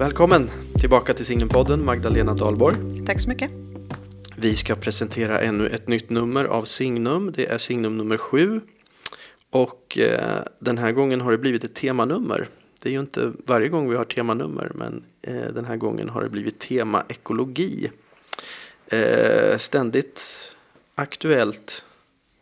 Välkommen 0.00 0.50
tillbaka 0.80 1.14
till 1.14 1.24
Signumpodden 1.24 1.84
Magdalena 1.84 2.34
Dahlborg. 2.34 3.06
Tack 3.06 3.20
så 3.20 3.28
mycket. 3.28 3.50
Vi 4.36 4.54
ska 4.54 4.74
presentera 4.74 5.40
ännu 5.40 5.68
ett 5.68 5.88
nytt 5.88 6.10
nummer 6.10 6.44
av 6.44 6.64
Signum. 6.64 7.32
Det 7.36 7.46
är 7.46 7.58
Signum 7.58 7.96
nummer 7.96 8.16
sju. 8.16 8.60
Och 9.50 9.98
eh, 9.98 10.42
den 10.58 10.78
här 10.78 10.92
gången 10.92 11.20
har 11.20 11.32
det 11.32 11.38
blivit 11.38 11.64
ett 11.64 11.74
temanummer. 11.74 12.48
Det 12.82 12.88
är 12.88 12.92
ju 12.92 13.00
inte 13.00 13.32
varje 13.46 13.68
gång 13.68 13.90
vi 13.90 13.96
har 13.96 14.04
temanummer 14.04 14.72
men 14.74 15.04
eh, 15.22 15.52
den 15.54 15.64
här 15.64 15.76
gången 15.76 16.08
har 16.08 16.22
det 16.22 16.28
blivit 16.28 16.58
tema 16.58 17.04
ekologi. 17.08 17.90
Eh, 18.86 19.58
ständigt 19.58 20.22
aktuellt 20.94 21.84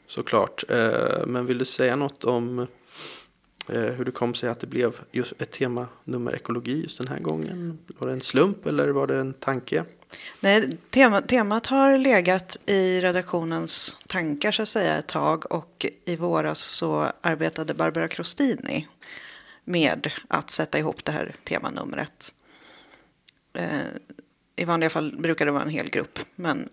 såklart. 0.06 0.64
Eh, 0.68 1.26
men 1.26 1.46
vill 1.46 1.58
du 1.58 1.64
säga 1.64 1.96
något 1.96 2.24
om 2.24 2.66
Eh, 3.68 3.80
hur 3.80 4.04
det 4.04 4.10
kom 4.10 4.34
sig 4.34 4.48
att 4.48 4.60
det 4.60 4.66
blev 4.66 5.00
just 5.12 5.32
ett 5.42 5.50
tema 5.50 5.86
nummer 6.04 6.34
ekologi 6.34 6.82
just 6.82 6.98
den 6.98 7.08
här 7.08 7.18
gången? 7.18 7.78
Var 7.98 8.08
det 8.08 8.12
en 8.12 8.20
slump 8.20 8.66
eller 8.66 8.88
var 8.88 9.06
det 9.06 9.16
en 9.16 9.32
tanke? 9.32 9.84
Nej, 10.40 10.76
tema, 10.90 11.20
temat 11.20 11.66
har 11.66 11.98
legat 11.98 12.56
i 12.66 13.00
redaktionens 13.00 13.98
tankar 14.06 14.52
så 14.52 14.62
att 14.62 14.68
säga 14.68 14.98
ett 14.98 15.06
tag 15.06 15.52
och 15.52 15.86
i 16.04 16.16
våras 16.16 16.58
så 16.58 17.12
arbetade 17.20 17.74
Barbara 17.74 18.08
Crostini 18.08 18.88
med 19.64 20.10
att 20.28 20.50
sätta 20.50 20.78
ihop 20.78 21.04
det 21.04 21.12
här 21.12 21.34
temanumret. 21.44 22.34
Eh, 23.52 23.68
I 24.56 24.64
vanliga 24.64 24.90
fall 24.90 25.16
brukar 25.18 25.46
det 25.46 25.52
vara 25.52 25.62
en 25.62 25.70
hel 25.70 25.90
grupp 25.90 26.18
men 26.34 26.68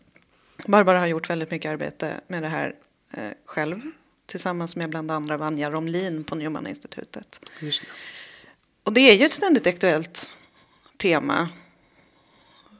Barbara 0.67 0.99
har 0.99 1.07
gjort 1.07 1.29
väldigt 1.29 1.51
mycket 1.51 1.71
arbete 1.71 2.21
med 2.27 2.43
det 2.43 2.49
här 2.49 2.75
eh, 3.11 3.31
själv 3.45 3.81
tillsammans 4.25 4.75
med 4.75 4.89
bland 4.89 5.11
andra 5.11 5.37
Vanja 5.37 5.71
Romlin 5.71 6.23
på 6.23 6.35
Newman-institutet. 6.35 7.41
Det. 7.59 7.71
Och 8.83 8.93
det 8.93 9.01
är 9.01 9.13
ju 9.15 9.25
ett 9.25 9.33
ständigt 9.33 9.67
aktuellt 9.67 10.35
tema 10.97 11.49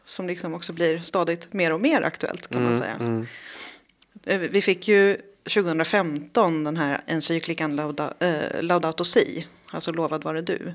som 0.06 0.28
liksom 0.28 0.54
också 0.54 0.74
blir 0.74 1.00
stadigt 1.00 1.54
mer 1.54 1.74
och 1.74 1.82
mer 1.82 2.02
aktuellt 2.02 2.48
kan 2.48 2.64
man 2.64 2.72
Mm, 2.74 2.82
säga. 2.84 2.94
mm. 2.96 3.28
Eh, 4.24 4.40
Vi 4.40 4.62
fick 4.62 4.88
ju 4.88 5.18
2015 5.44 6.64
den 6.64 6.78
här 6.78 7.04
encyklikan 7.08 7.76
Lauda, 7.76 8.14
eh, 8.20 8.62
Laudato 8.62 9.04
Si, 9.04 9.48
alltså 9.68 9.92
lovad 9.92 10.24
vare 10.24 10.42
du. 10.42 10.74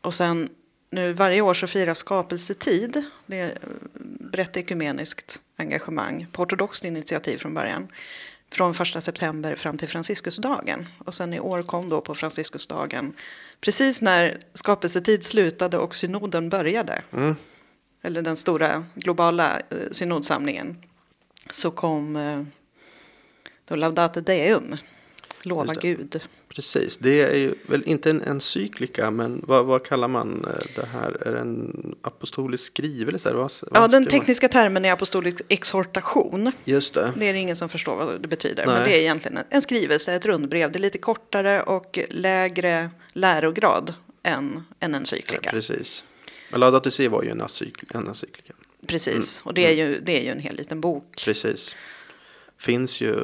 Och 0.00 0.14
sen 0.14 0.48
nu 0.90 1.12
varje 1.12 1.40
år 1.40 1.54
så 1.54 1.66
firas 1.66 1.98
skapelsetid, 1.98 3.02
det 3.26 3.36
är 3.38 3.58
brett 4.20 4.56
ekumeniskt 4.56 5.40
engagemang, 5.56 6.26
på 6.32 6.42
ortodoxt 6.42 6.84
initiativ 6.84 7.38
från 7.38 7.54
början. 7.54 7.88
Från 8.52 8.74
första 8.74 9.00
september 9.00 9.54
fram 9.54 9.78
till 9.78 9.88
Franciscusdagen. 9.88 10.86
Och 10.98 11.14
sen 11.14 11.34
i 11.34 11.40
år 11.40 11.62
kom 11.62 11.88
då 11.88 12.00
på 12.00 12.14
Franciscusdagen, 12.14 13.12
precis 13.60 14.02
när 14.02 14.38
skapelsetid 14.54 15.24
slutade 15.24 15.78
och 15.78 15.94
synoden 15.94 16.48
började 16.48 17.02
Mm. 17.12 17.34
eller 18.02 18.22
den 18.22 18.36
stora 18.36 18.84
globala 18.94 19.58
eh, 19.70 19.76
synodsamlingen, 19.92 20.76
så 21.50 21.70
kom 21.70 22.16
eh, 22.16 22.42
då 23.64 23.76
Laudate 23.76 24.20
Deum, 24.20 24.76
lova 25.46 25.64
det. 25.74 25.80
Gud. 25.80 26.20
Precis, 26.48 26.96
det 26.96 27.20
är 27.22 27.36
ju 27.36 27.54
väl 27.66 27.82
inte 27.86 28.10
en 28.10 28.22
encyklika 28.22 29.10
men 29.10 29.44
vad, 29.46 29.64
vad 29.66 29.84
kallar 29.84 30.08
man 30.08 30.44
eh, 30.44 30.66
det 30.76 30.86
här? 30.92 31.26
Är 31.28 31.32
det 31.32 31.38
en 31.40 31.94
apostolisk 32.02 32.64
skrivelse? 32.64 33.32
Vad, 33.32 33.42
vad 33.42 33.52
Ja, 33.74 33.80
den 33.80 33.90
ska 33.90 33.98
man- 34.00 34.06
tekniska 34.20 34.48
termen 34.48 34.84
är 34.84 34.92
apostolisk 34.92 35.40
exhortation. 35.48 36.52
Just 36.64 36.94
det. 36.94 37.12
Det 37.16 37.26
är 37.26 37.34
ingen 37.34 37.56
som 37.56 37.68
förstår 37.68 37.96
vad 37.96 38.22
det 38.22 38.28
betyder, 38.28 38.66
Nej. 38.66 38.74
men 38.74 38.84
det 38.84 38.96
är 38.96 39.00
egentligen 39.00 39.36
en- 39.36 39.44
en 39.50 39.62
skrivelse, 39.62 40.14
ett 40.14 40.26
rundbrev. 40.26 40.72
Det 40.72 40.78
är 40.78 40.80
lite 40.80 40.98
kortare 40.98 41.62
och 41.62 41.98
lägre 42.08 42.90
lärograd 43.12 43.94
än 44.22 44.62
en 44.80 44.94
encyklika. 44.94 45.50
Precis. 45.50 46.04
Men 46.50 46.60
Laudato 46.60 46.90
Si 46.90 47.08
var 47.08 47.22
ju 47.22 47.28
en, 47.30 47.42
encyk- 47.42 47.96
en 47.96 48.08
encyklika. 48.08 48.52
Precis, 48.86 49.42
och 49.44 49.54
det 49.54 49.66
är, 49.66 49.72
ju, 49.72 50.00
det 50.00 50.18
är 50.20 50.22
ju 50.24 50.30
en 50.30 50.38
hel 50.40 50.56
liten 50.56 50.80
bok. 50.80 51.22
Precis. 51.24 51.76
Finns 52.62 53.00
ju 53.00 53.14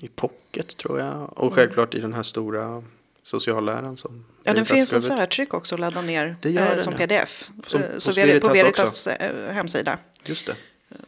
i 0.00 0.08
pocket 0.08 0.76
tror 0.76 0.98
jag. 0.98 1.08
Mm. 1.14 1.24
Och 1.24 1.54
självklart 1.54 1.94
i 1.94 2.00
den 2.00 2.12
här 2.14 2.22
stora 2.22 2.82
socialläran 3.22 3.96
som 3.96 4.24
Ja, 4.42 4.52
den 4.54 4.66
finns 4.66 4.88
som 4.88 5.02
särtryck 5.02 5.54
också 5.54 5.74
att 5.74 5.80
ladda 5.80 6.02
ner 6.02 6.36
eh, 6.42 6.76
som 6.78 6.94
pdf. 6.94 7.48
Som 7.66 7.82
Eh, 7.82 7.88
så 7.98 8.10
Veri- 8.10 8.26
Veritas 8.26 8.42
på 8.48 8.54
Veritas 8.54 8.88
också. 8.88 9.10
eh, 9.10 9.52
hemsida. 9.54 9.98
Just 10.24 10.46
det. 10.46 10.56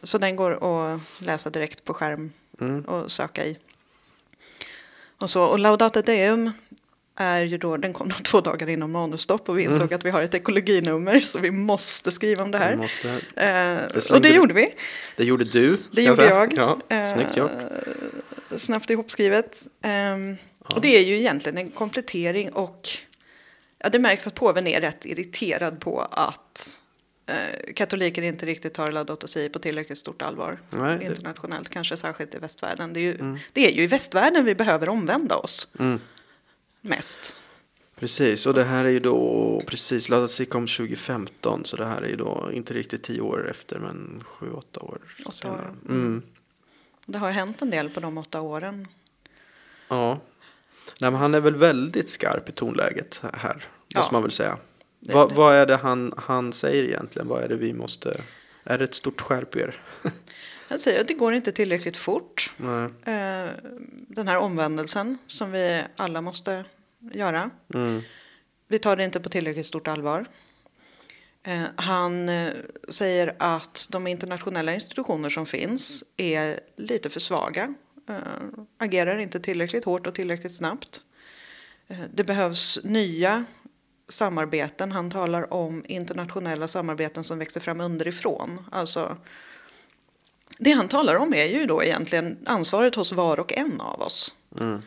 Så 0.03 0.17
den 0.17 0.35
går 0.35 0.51
att 0.95 0.99
läsa 1.19 1.49
direkt 1.49 1.85
på 1.85 1.93
skärm 1.93 2.31
Mm. 2.61 2.81
och 2.81 3.11
söka 3.11 3.45
i. 3.45 3.57
Och, 5.17 5.29
så, 5.29 5.43
och 5.43 5.59
Laudate 5.59 6.01
Deum 6.01 6.51
är 7.15 7.43
ju 7.43 7.57
då, 7.57 7.77
den 7.77 7.93
kom 7.93 8.09
då 8.09 8.15
två 8.23 8.41
dagar 8.41 8.69
innan 8.69 8.91
manusstopp 8.91 9.49
och 9.49 9.57
vi 9.57 9.63
insåg 9.63 9.81
Mm. 9.81 9.95
att 9.95 10.05
vi 10.05 10.09
har 10.09 10.21
ett 10.21 10.33
ekologinummer 10.33 11.19
så 11.19 11.39
vi 11.39 11.51
måste 11.51 12.11
skriva 12.11 12.43
om 12.43 12.51
det 12.51 12.57
här. 12.57 12.71
Vi 12.71 12.77
Måste, 12.77 13.09
Eh, 13.35 14.15
och 14.15 14.21
det 14.21 14.29
gjorde 14.29 14.53
vi. 14.53 14.73
det 15.17 15.23
gjorde 15.23 15.43
du. 15.45 15.77
Det 15.91 16.01
gjorde 16.03 16.15
säga. 16.15 16.29
jag. 16.29 16.53
Ja, 16.89 16.95
Eh, 16.95 17.13
snyggt 17.13 17.37
gjort. 17.37 17.51
Snabbt 18.57 18.89
ihopskrivet. 18.89 19.67
Ehm, 19.81 20.37
Ja. 20.69 20.75
Och 20.75 20.81
det 20.81 20.97
är 20.97 21.01
ju 21.01 21.17
egentligen 21.17 21.57
en 21.57 21.69
komplettering 21.71 22.51
och 22.51 22.89
ja, 23.79 23.89
det 23.89 23.99
märks 23.99 24.27
att 24.27 24.35
påven 24.35 24.67
är 24.67 24.81
rätt 24.81 25.05
irriterad 25.05 25.79
på 25.79 26.01
att 26.01 26.81
eh, 27.27 27.73
katoliker 27.75 28.21
inte 28.21 28.45
riktigt 28.45 28.73
tar 28.73 28.91
Laudato 28.91 29.27
Si 29.27 29.49
på 29.49 29.59
tillräckligt 29.59 29.97
stort 29.97 30.21
allvar. 30.21 30.59
Nej, 30.75 30.97
det- 30.99 31.05
internationellt, 31.05 31.69
kanske 31.69 31.97
särskilt 31.97 32.35
i 32.35 32.37
västvärlden. 32.37 32.93
Det 32.93 32.99
är, 32.99 33.01
ju, 33.01 33.13
Mm. 33.15 33.37
det 33.53 33.65
är 33.67 33.71
ju 33.71 33.83
i 33.83 33.87
västvärlden 33.87 34.45
vi 34.45 34.55
behöver 34.55 34.89
omvända 34.89 35.35
oss 35.35 35.67
Mm. 35.79 35.99
Mest. 36.85 37.35
Precis, 37.99 38.45
och 38.45 38.53
det 38.53 38.63
här 38.63 38.85
är 38.85 38.89
ju 38.89 38.99
då 38.99 39.61
precis, 39.67 40.09
Si 40.29 40.45
kom 40.45 40.67
2015 40.67 41.65
så 41.65 41.75
det 41.75 41.85
här 41.85 42.01
är 42.01 42.07
ju 42.07 42.15
då 42.15 42.49
inte 42.53 42.73
riktigt 42.73 43.03
tio 43.03 43.21
år 43.21 43.49
efter 43.49 43.79
men 43.79 44.23
sju, 44.25 44.51
åtta 44.51 44.79
år 44.79 44.97
Åtta 45.25 45.31
senare. 45.31 45.57
år. 45.61 45.73
Mm. 45.89 46.21
Det 47.05 47.17
har 47.17 47.31
hänt 47.31 47.61
en 47.61 47.69
del 47.69 47.89
på 47.89 47.99
de 47.99 48.17
åtta 48.17 48.41
åren. 48.41 48.87
Ja. 49.87 50.19
Nej, 51.01 51.11
men 51.11 51.19
han 51.19 51.33
är 51.33 51.39
väl 51.39 51.55
väldigt 51.55 52.09
skarp 52.09 52.49
i 52.49 52.51
tonläget 52.51 53.21
här, 53.33 53.63
Ja. 53.87 53.99
måste 53.99 54.13
man 54.13 54.21
väl 54.23 54.31
säga. 54.31 54.57
Det- 54.99 55.13
vad, 55.13 55.29
det- 55.29 55.35
vad 55.35 55.55
är 55.55 55.65
det 55.65 55.75
han, 55.75 56.13
han 56.17 56.53
säger 56.53 56.83
egentligen? 56.83 57.27
Vad 57.27 57.43
är 57.43 57.47
det 57.47 57.55
vi 57.55 57.73
måste... 57.73 58.21
Är 58.63 58.77
det 58.77 58.83
ett 58.83 58.95
stort 58.95 59.21
skärp 59.21 59.55
er? 59.55 59.81
Han 60.69 60.79
säger 60.79 61.01
att 61.01 61.07
det 61.07 61.13
går 61.13 61.33
inte 61.33 61.51
tillräckligt 61.51 61.97
fort. 61.97 62.53
Nej. 62.57 62.83
Eh, 63.15 63.49
Den 64.07 64.27
här 64.27 64.37
omvändelsen 64.37 65.17
som 65.27 65.51
vi 65.51 65.83
alla 65.95 66.21
måste 66.21 66.65
göra. 67.13 67.49
Mm. 67.73 68.01
Vi 68.67 68.79
tar 68.79 68.95
det 68.95 69.03
inte 69.03 69.19
på 69.19 69.29
tillräckligt 69.29 69.65
stort 69.65 69.87
allvar. 69.87 70.25
Eh, 71.43 71.61
Han 71.75 72.29
eh, 72.29 72.53
säger 72.89 73.35
att 73.39 73.87
de 73.91 74.07
internationella 74.07 74.73
institutioner 74.73 75.29
som 75.29 75.45
finns 75.45 76.03
är 76.17 76.59
lite 76.75 77.09
för 77.09 77.19
svaga. 77.19 77.73
Eh, 78.09 78.17
Agerar 78.77 79.17
inte 79.17 79.39
tillräckligt 79.39 79.85
hårt 79.85 80.07
och 80.07 80.15
tillräckligt 80.15 80.55
snabbt. 80.55 81.01
Det 82.13 82.23
behövs 82.23 82.79
nya 82.83 83.45
samarbeten. 84.09 84.91
Han 84.91 85.11
talar 85.11 85.53
om 85.53 85.85
internationella 85.87 86.67
samarbeten 86.67 87.23
som 87.23 87.39
växer 87.39 87.59
fram 87.59 87.81
underifrån. 87.81 88.65
Alltså, 88.71 89.17
det 90.59 90.71
han 90.71 90.87
talar 90.87 91.15
om 91.15 91.33
är 91.33 91.45
ju 91.45 91.65
då 91.65 91.83
egentligen 91.83 92.37
ansvaret 92.45 92.95
hos 92.95 93.11
var 93.11 93.39
och 93.39 93.53
en 93.53 93.81
av 93.81 94.01
oss 94.01 94.33
Mm. 94.59 94.81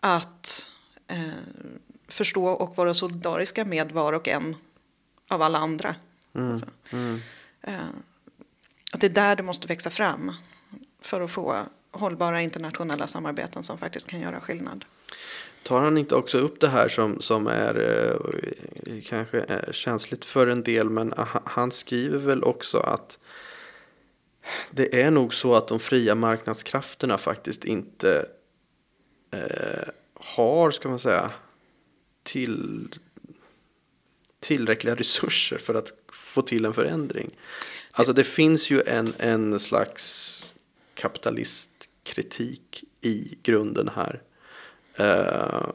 att 0.00 0.70
förstå 2.08 2.44
och 2.46 2.76
vara 2.76 2.94
solidariska 2.94 3.64
med 3.64 3.92
var 3.92 4.12
och 4.12 4.28
en 4.28 4.56
av 5.28 5.42
alla 5.42 5.58
andra. 5.58 5.94
Mm. 6.34 6.50
Alltså, 6.50 6.66
Mm. 6.92 7.20
eh, 7.62 7.74
att 8.92 9.00
det 9.00 9.06
är 9.06 9.10
där 9.10 9.36
det 9.36 9.42
måste 9.42 9.66
växa 9.66 9.90
fram 9.90 10.32
för 11.00 11.20
att 11.20 11.30
få 11.30 11.56
hållbara 11.90 12.42
internationella 12.42 13.06
samarbeten 13.06 13.62
som 13.62 13.78
faktiskt 13.78 14.06
kan 14.08 14.20
göra 14.20 14.40
skillnad. 14.40 14.84
Tar 15.62 15.80
han 15.80 15.98
inte 15.98 16.14
också 16.14 16.38
upp 16.38 16.60
det 16.60 16.68
här 16.68 16.88
som, 16.88 17.20
som 17.20 17.46
är 17.46 17.74
eh, 18.86 19.00
kanske 19.04 19.40
är 19.48 19.72
känsligt 19.72 20.24
för 20.24 20.46
en 20.46 20.62
del 20.62 20.90
men 20.90 21.12
ha- 21.12 21.42
han 21.44 21.72
skriver 21.72 22.18
väl 22.18 22.44
också 22.44 22.78
att 22.78 23.18
det 24.70 25.02
är 25.02 25.10
nog 25.10 25.34
så 25.34 25.54
att 25.54 25.68
de 25.68 25.80
fria 25.80 26.14
marknadskrafterna 26.14 27.18
faktiskt 27.18 27.64
inte 27.64 28.26
eh, 29.32 29.59
har, 30.36 30.70
ska 30.70 30.88
man 30.88 30.98
säga, 30.98 31.30
till, 32.22 32.88
tillräckliga 34.40 34.94
resurser 34.94 35.58
för 35.58 35.74
att 35.74 35.92
få 36.12 36.42
till 36.42 36.64
en 36.64 36.74
förändring. 36.74 37.30
Alltså 37.92 38.12
det 38.12 38.24
finns 38.24 38.70
ju 38.70 38.82
en, 38.86 39.14
en 39.18 39.60
slags 39.60 40.36
kapitalistkritik 40.94 42.84
i 43.00 43.38
grunden 43.42 43.90
här. 43.94 44.22
Uh, 45.00 45.68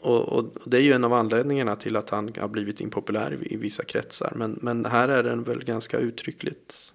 och, 0.00 0.28
och 0.28 0.44
det 0.66 0.76
är 0.76 0.82
ju 0.82 0.92
en 0.92 1.04
av 1.04 1.12
anledningarna 1.12 1.76
till 1.76 1.96
att 1.96 2.10
han 2.10 2.34
har 2.40 2.48
blivit 2.48 2.80
impopulär 2.80 3.38
i, 3.42 3.54
i 3.54 3.56
vissa 3.56 3.84
kretsar. 3.84 4.32
Men, 4.36 4.58
men 4.62 4.84
här 4.84 5.08
är 5.08 5.22
den 5.22 5.44
väl 5.44 5.64
ganska 5.64 5.98
uttryckligt 5.98 6.94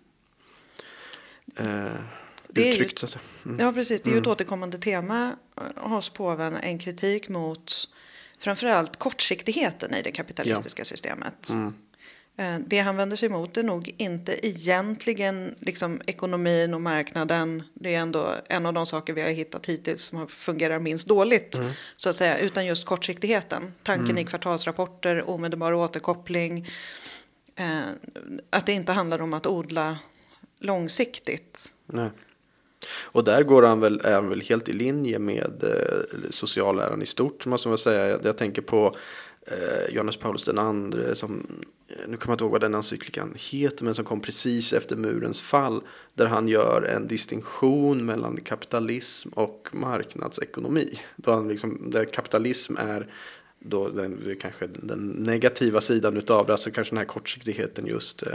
Uh, 1.59 2.01
det 2.49 2.61
är 2.61 2.65
ju- 2.65 2.71
uttryckt. 2.71 2.99
Så. 2.99 3.19
Mm. 3.45 3.59
Ja, 3.59 3.71
precis. 3.71 4.01
Det 4.01 4.09
är 4.09 4.13
ju 4.13 4.21
ett 4.21 4.27
återkommande 4.27 4.77
tema 4.77 5.35
eh, 5.57 5.89
hos 5.89 6.09
påven. 6.09 6.55
En 6.55 6.79
kritik 6.79 7.29
mot 7.29 7.73
framförallt 8.39 8.99
kortsiktigheten 8.99 9.93
i 9.95 10.01
det 10.01 10.11
kapitalistiska 10.11 10.85
systemet. 10.85 11.49
Mm. 11.49 11.73
Eh, 12.37 12.59
Det 12.67 12.79
han 12.79 12.95
vänder 12.97 13.17
sig 13.17 13.25
emot 13.29 13.57
är 13.57 13.63
nog 13.63 13.95
inte 13.97 14.47
egentligen 14.47 15.55
liksom 15.59 16.01
ekonomin 16.05 16.73
och 16.73 16.81
marknaden. 16.81 17.63
Det 17.73 17.95
är 17.95 17.99
ändå 17.99 18.35
en 18.49 18.65
av 18.65 18.73
de 18.73 18.85
saker 18.85 19.13
vi 19.13 19.21
har 19.21 19.29
hittat 19.29 19.65
hittills 19.65 20.03
som 20.03 20.27
fungerar 20.27 20.79
minst 20.79 21.07
dåligt. 21.07 21.59
Så 21.97 22.09
att 22.09 22.15
säga, 22.15 22.37
utan 22.37 22.65
just 22.65 22.85
kortsiktigheten. 22.85 23.73
Tanken 23.83 24.17
i 24.17 24.25
kvartalsrapporter, 24.25 25.29
omedelbar 25.29 25.73
återkoppling. 25.73 26.69
Eh, 27.55 27.79
att 28.49 28.65
det 28.65 28.71
inte 28.73 28.91
handlar 28.91 29.21
om 29.21 29.33
att 29.33 29.47
odla 29.47 29.97
långsiktigt. 30.59 31.73
Nej. 31.85 32.09
Och 32.87 33.23
där 33.23 33.43
går 33.43 33.63
han 33.63 33.79
väl, 33.79 34.01
är 34.03 34.13
han 34.13 34.29
väl 34.29 34.41
helt 34.41 34.69
i 34.69 34.73
linje 34.73 35.19
med 35.19 35.63
eh, 35.63 36.29
socialläran 36.29 37.01
i 37.01 37.05
stort, 37.05 37.45
måste 37.45 37.67
man 37.67 37.77
säga. 37.77 38.07
Jag, 38.07 38.25
jag 38.25 38.37
tänker 38.37 38.61
på 38.61 38.95
eh, 39.47 39.93
Johannes 39.93 40.17
Paulus 40.17 40.43
den 40.43 40.59
andre, 40.59 41.15
som, 41.15 41.63
eh, 41.87 41.95
nu 42.07 42.17
kommer 42.17 42.31
jag 42.31 42.35
inte 42.35 42.43
ihåg 42.43 42.51
vad 42.51 42.61
den 42.61 42.75
encyklikan 42.75 43.33
heter, 43.37 43.85
men 43.85 43.95
som 43.95 44.05
kom 44.05 44.19
precis 44.21 44.73
efter 44.73 44.95
murens 44.95 45.41
fall, 45.41 45.81
där 46.13 46.25
han 46.25 46.47
gör 46.47 46.81
en 46.81 47.07
distinktion 47.07 48.05
mellan 48.05 48.41
kapitalism 48.41 49.29
och 49.29 49.69
marknadsekonomi. 49.71 50.99
Då 51.15 51.31
han 51.31 51.47
liksom, 51.47 51.91
där 51.91 52.05
kapitalism 52.05 52.75
är 52.77 53.07
då 53.59 53.89
den, 53.89 54.37
kanske 54.41 54.67
den 54.67 55.07
negativa 55.07 55.81
sidan 55.81 56.17
utav 56.17 56.45
det, 56.45 56.53
alltså 56.53 56.71
kanske 56.71 56.91
den 56.91 56.97
här 56.97 57.05
kortsiktigheten 57.05 57.85
just. 57.85 58.23
Eh, 58.23 58.29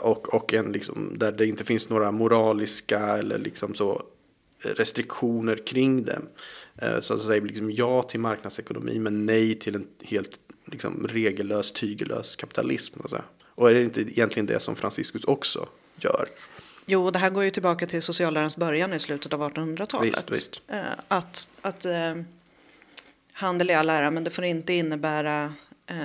och, 0.00 0.34
och 0.34 0.54
en 0.54 0.72
liksom, 0.72 1.12
där 1.16 1.32
det 1.32 1.46
inte 1.46 1.64
finns 1.64 1.88
några 1.88 2.10
moraliska 2.10 2.98
eller 2.98 3.38
liksom 3.38 3.74
så 3.74 4.02
restriktioner 4.64 5.66
kring 5.66 6.04
det. 6.04 6.20
Eh, 6.76 7.00
så 7.00 7.14
att 7.14 7.22
säga 7.22 7.44
liksom 7.44 7.72
ja 7.72 8.02
till 8.02 8.20
marknadsekonomi 8.20 8.98
men 8.98 9.26
nej 9.26 9.54
till 9.54 9.74
en 9.74 9.86
helt 10.02 10.40
liksom, 10.64 11.06
regellös, 11.08 11.72
tygellös 11.72 12.36
kapitalism. 12.36 13.00
Och, 13.00 13.10
så. 13.10 13.18
och 13.48 13.70
är 13.70 13.74
det 13.74 13.82
inte 13.82 14.00
egentligen 14.00 14.46
det 14.46 14.60
som 14.60 14.76
Franciscus 14.76 15.24
också 15.24 15.68
gör? 15.96 16.28
Jo, 16.86 17.10
det 17.10 17.18
här 17.18 17.30
går 17.30 17.44
ju 17.44 17.50
tillbaka 17.50 17.86
till 17.86 18.02
sociallärans 18.02 18.56
början 18.56 18.92
i 18.92 19.00
slutet 19.00 19.32
av 19.32 19.40
1800-talet. 19.40 20.06
Visst, 20.06 20.30
visst. 20.30 20.62
Eh, 20.68 20.82
Att, 21.08 21.50
att 21.62 21.84
eh, 21.84 22.14
handel 23.32 23.70
är 23.70 23.76
all 23.76 23.90
ära, 23.90 24.10
men 24.10 24.24
det 24.24 24.30
får 24.30 24.44
inte 24.44 24.72
innebära 24.72 25.54
eh, 25.86 25.96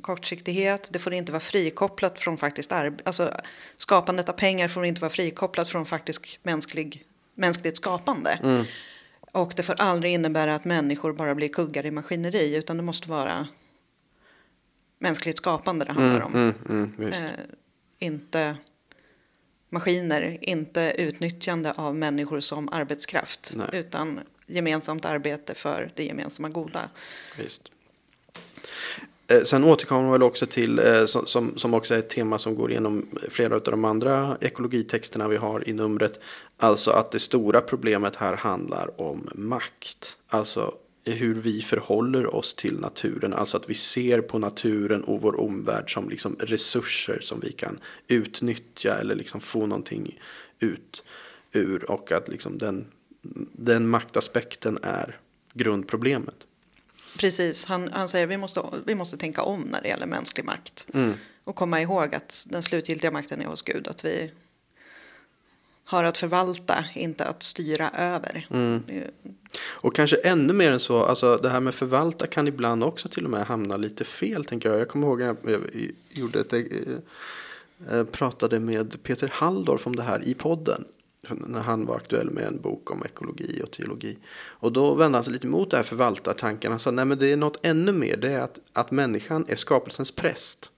kortsiktighet. 0.00 0.88
Det 0.92 0.98
får 0.98 1.14
inte 1.14 1.32
vara 1.32 1.40
frikopplat 1.40 2.18
från 2.18 2.38
faktiskt 2.38 2.72
arbete. 2.72 3.02
Alltså, 3.06 3.40
skapandet 3.76 4.28
av 4.28 4.32
pengar 4.32 4.68
får 4.68 4.84
inte 4.84 5.00
vara 5.00 5.10
frikopplat 5.10 5.68
från 5.68 5.86
faktisk 5.86 6.38
mänsklig, 6.42 7.04
mänskligt 7.34 7.76
skapande. 7.76 8.64
Och 9.32 9.52
det 9.56 9.62
får 9.62 9.80
aldrig 9.80 10.12
innebära 10.12 10.54
att 10.54 10.64
människor 10.64 11.12
bara 11.12 11.34
blir 11.34 11.48
kuggar 11.48 11.86
i 11.86 11.90
maskineri, 11.90 12.56
utan 12.56 12.76
det 12.76 12.82
måste 12.82 13.08
vara 13.08 13.48
mänskligt 14.98 15.38
skapande 15.38 15.84
det 15.84 15.92
handlar 15.92 16.20
om. 16.20 16.34
Mm, 16.34 16.54
mm. 16.98 17.12
Eh, 17.12 17.30
inte 17.98 18.56
maskiner, 19.68 20.38
inte 20.40 20.94
utnyttjande 20.98 21.72
av 21.72 21.96
människor 21.96 22.40
som 22.40 22.68
arbetskraft. 22.68 23.52
Nej. 23.56 23.68
Utan 23.72 24.20
gemensamt 24.46 25.04
arbete 25.04 25.54
för 25.54 25.92
det 25.96 26.04
gemensamma 26.04 26.48
goda. 26.48 26.90
Visst. 27.38 27.70
Eh, 29.28 29.42
Sen 29.42 29.64
återkommer 29.64 30.02
man 30.02 30.12
väl 30.12 30.22
också 30.22 30.46
till, 30.46 30.78
eh, 30.78 31.04
som, 31.04 31.26
som, 31.26 31.56
som 31.56 31.74
också 31.74 31.94
är 31.94 31.98
ett 31.98 32.10
tema 32.10 32.38
som 32.38 32.54
går 32.54 32.70
igenom 32.70 33.06
flera 33.28 33.54
av 33.54 33.62
de 33.62 33.84
andra 33.84 34.36
ekologitexterna 34.40 35.28
vi 35.28 35.36
har 35.36 35.68
i 35.68 35.72
numret. 35.72 36.20
Alltså 36.56 36.90
att 36.90 37.12
det 37.12 37.18
stora 37.18 37.60
problemet 37.60 38.16
här 38.16 38.36
handlar 38.36 39.00
om 39.00 39.28
makt. 39.34 40.16
Alltså 40.28 40.74
hur 41.04 41.34
vi 41.34 41.62
förhåller 41.62 42.34
oss 42.34 42.54
till 42.54 42.80
naturen. 42.80 43.34
Alltså 43.34 43.56
att 43.56 43.70
vi 43.70 43.74
ser 43.74 44.20
på 44.20 44.38
naturen 44.38 45.02
och 45.02 45.20
vår 45.20 45.40
omvärld 45.40 45.94
som 45.94 46.08
liksom 46.08 46.36
resurser 46.40 47.20
som 47.20 47.40
vi 47.40 47.52
kan 47.52 47.78
utnyttja 48.08 48.94
eller 48.94 49.14
liksom 49.14 49.40
få 49.40 49.66
någonting 49.66 50.18
ut 50.58 51.02
ur. 51.52 51.90
Och 51.90 52.12
att 52.12 52.28
liksom 52.28 52.58
den, 52.58 52.86
den 53.52 53.88
maktaspekten 53.88 54.78
är 54.82 55.20
grundproblemet. 55.52 56.45
Precis, 57.18 57.66
han, 57.66 57.92
han 57.92 58.08
säger 58.08 58.24
att 58.26 58.30
vi 58.30 58.36
måste, 58.36 58.62
vi 58.86 58.94
måste 58.94 59.16
tänka 59.16 59.42
om 59.42 59.60
när 59.60 59.82
det 59.82 59.88
gäller 59.88 60.06
mänsklig 60.06 60.44
makt. 60.44 60.86
Och 61.44 61.56
komma 61.56 61.80
ihåg 61.80 62.14
att 62.14 62.46
den 62.50 62.62
slutgiltiga 62.62 63.10
makten 63.10 63.40
är 63.42 63.46
hos 63.46 63.62
Gud. 63.62 63.88
Att 63.88 64.04
vi 64.04 64.30
har 65.84 66.04
att 66.04 66.18
förvalta, 66.18 66.84
inte 66.94 67.24
att 67.24 67.42
styra 67.42 67.90
över. 67.90 68.46
Är- 68.88 69.10
Och 69.58 69.94
kanske 69.94 70.16
ännu 70.16 70.52
mer 70.52 70.70
än 70.70 70.80
så, 70.80 71.04
alltså 71.04 71.36
det 71.36 71.48
här 71.50 71.60
med 71.60 71.74
förvalta 71.74 72.26
kan 72.26 72.48
ibland 72.48 72.84
också 72.84 73.08
till 73.08 73.24
och 73.24 73.30
med 73.30 73.46
hamna 73.46 73.76
lite 73.76 74.04
fel 74.04 74.44
tänker 74.44 74.68
jag. 74.70 74.80
Jag 74.80 74.88
kommer 74.88 75.06
ihåg 75.06 75.22
att 75.22 75.36
jag 75.42 75.52
jag 75.52 75.90
gjorde 76.10 76.40
ett, 76.40 76.52
eh, 76.52 76.60
eh, 77.92 78.04
pratade 78.04 78.60
med 78.60 79.02
Peter 79.02 79.28
Halldorf 79.32 79.86
om 79.86 79.96
det 79.96 80.02
här 80.02 80.24
i 80.24 80.34
podden. 80.34 80.84
När 81.30 81.60
han 81.60 81.86
var 81.86 81.96
aktuell 81.96 82.30
med 82.30 82.44
en 82.44 82.60
bok 82.60 82.90
om 82.90 83.02
ekologi 83.04 83.60
och 83.62 83.70
teologi. 83.70 84.18
Och 84.36 84.72
då 84.72 84.94
vände 84.94 85.16
han 85.16 85.24
sig 85.24 85.32
lite 85.32 85.46
mot 85.46 85.70
det 85.70 85.76
här 85.76 85.84
förvaltartanken. 85.84 86.70
Han 86.72 86.78
sa 86.78 86.90
nej 86.90 87.04
men 87.04 87.18
det 87.18 87.32
är 87.32 87.36
något 87.36 87.58
ännu 87.62 87.92
mer. 87.92 88.16
Det 88.16 88.30
är 88.30 88.40
att, 88.40 88.60
att 88.72 88.90
människan 88.90 89.44
är 89.48 89.54
skapelsens 89.54 90.12
präst. 90.12 90.70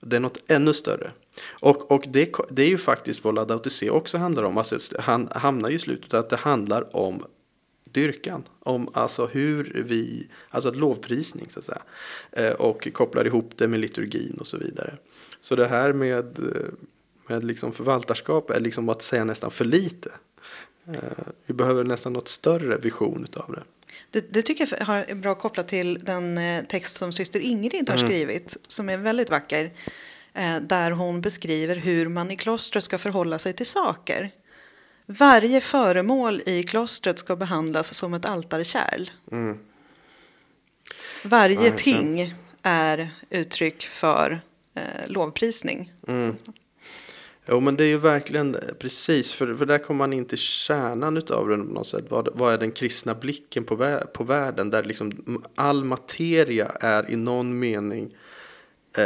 Det 0.00 0.16
är 0.16 0.20
något 0.20 0.42
ännu 0.46 0.74
större. 0.74 1.10
Och, 1.48 1.90
och 1.90 2.04
det, 2.08 2.32
det 2.50 2.62
är 2.62 2.68
ju 2.68 2.78
faktiskt 2.78 3.24
vad 3.24 3.34
Laudato 3.34 3.90
också 3.90 4.18
handlar 4.18 4.42
om. 4.42 4.58
Alltså, 4.58 4.78
han 4.98 5.28
hamnar 5.32 5.68
ju 5.68 5.74
i 5.74 5.78
slutet 5.78 6.14
att 6.14 6.30
det 6.30 6.36
handlar 6.36 6.96
om 6.96 7.24
dyrkan. 7.84 8.42
Om 8.60 8.88
alltså 8.92 9.26
hur 9.26 9.82
vi, 9.86 10.28
alltså 10.50 10.68
att 10.68 10.76
lovprisning 10.76 11.46
så 11.50 11.58
att 11.58 11.64
säga. 11.64 11.82
Eh, 12.32 12.52
och 12.52 12.88
kopplar 12.92 13.26
ihop 13.26 13.52
det 13.56 13.68
med 13.68 13.80
liturgin 13.80 14.36
och 14.40 14.46
så 14.46 14.58
vidare. 14.58 14.94
Så 15.40 15.56
det 15.56 15.66
här 15.66 15.92
med, 15.92 16.38
eh, 16.38 16.68
med 17.30 17.44
liksom 17.44 17.72
förvaltarskap 17.72 18.50
är 18.50 18.60
liksom 18.60 18.88
att 18.88 19.02
säga 19.02 19.24
nästan 19.24 19.50
för 19.50 19.64
lite. 19.64 20.10
Eh, 20.88 20.94
vi 21.46 21.54
behöver 21.54 21.84
nästan 21.84 22.12
något 22.12 22.28
större 22.28 22.76
vision 22.76 23.24
utav 23.24 23.52
det. 23.52 23.62
Det, 24.10 24.32
det 24.32 24.42
tycker 24.42 24.68
jag 24.78 24.86
har- 24.86 25.14
bra 25.14 25.34
kopplat 25.34 25.68
till 25.68 25.94
den 25.98 26.38
eh, 26.38 26.64
text 26.64 26.96
som 26.96 27.12
syster 27.12 27.40
Ingrid 27.40 27.90
har 27.90 27.96
skrivit, 27.96 28.56
som 28.68 28.88
är 28.88 28.96
väldigt 28.96 29.30
vacker. 29.30 29.72
Eh, 30.34 30.56
där 30.60 30.90
hon 30.90 31.20
beskriver 31.20 31.76
hur 31.76 32.08
man 32.08 32.30
i 32.30 32.36
klostret 32.36 32.84
ska 32.84 32.98
förhålla 32.98 33.38
sig 33.38 33.52
till 33.52 33.66
saker. 33.66 34.30
Varje 35.06 35.60
föremål 35.60 36.42
i 36.46 36.62
klostret 36.62 37.18
ska 37.18 37.36
behandlas 37.36 37.94
som 37.94 38.14
ett 38.14 38.24
altarkärl. 38.26 39.10
Varje 41.24 41.54
Ja, 41.56 41.60
verkligen. 41.62 41.76
ting 41.76 42.34
är 42.62 43.10
uttryck 43.30 43.82
för 43.82 44.40
eh, 44.74 44.82
lovprisning. 45.06 45.92
Jo 47.50 47.60
men 47.60 47.76
det 47.76 47.84
är 47.84 47.88
ju 47.88 47.98
verkligen 47.98 48.56
precis, 48.78 49.32
för, 49.32 49.54
för 49.54 49.66
där 49.66 49.78
kommer 49.78 49.98
man 49.98 50.12
in 50.12 50.24
till 50.24 50.38
kärnan 50.38 51.16
utav 51.16 51.48
den 51.48 51.66
på 51.66 51.72
något 51.72 51.86
sätt. 51.86 52.04
Vad, 52.08 52.28
vad 52.34 52.54
är 52.54 52.58
den 52.58 52.70
kristna 52.70 53.14
blicken 53.14 53.64
på, 53.64 53.76
vä- 53.76 54.06
på 54.06 54.24
världen? 54.24 54.70
Där 54.70 54.82
liksom 54.84 55.42
all 55.54 55.84
materia 55.84 56.66
är 56.80 57.10
i 57.10 57.16
någon 57.16 57.58
mening 57.58 58.14
eh, 58.98 59.04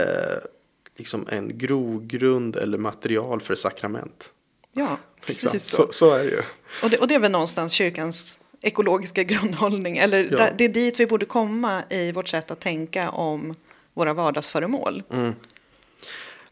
liksom 0.97 1.27
en 1.31 1.59
grogrund 1.59 2.57
eller 2.57 2.79
material 2.79 3.41
för 3.41 3.55
sakrament. 3.55 4.33
Ja, 4.73 4.99
Liksom. 5.27 5.51
precis 5.51 5.69
så. 5.71 5.77
Så, 5.77 5.93
så 5.93 6.11
är 6.15 6.25
det 6.25 6.31
ju. 6.31 6.43
Och 6.83 6.91
det, 6.91 6.99
och 6.99 7.09
det 7.09 7.15
är 7.15 7.19
väl 7.19 7.31
någonstans 7.31 7.73
kyrkans 7.73 8.41
ekologiska 8.63 9.23
grundhållning. 9.23 9.97
Eller 9.99 10.29
Ja. 10.39 10.49
det 10.59 10.65
är 10.65 10.69
dit 10.69 11.01
vi 11.01 11.07
borde 11.07 11.25
komma 11.25 11.83
i 11.91 12.13
vårt 12.13 12.29
sätt 12.29 12.51
att 12.51 12.61
tänka 12.61 13.11
om 13.11 13.55
våra 13.95 14.15
vardagsföremål. 14.15 15.03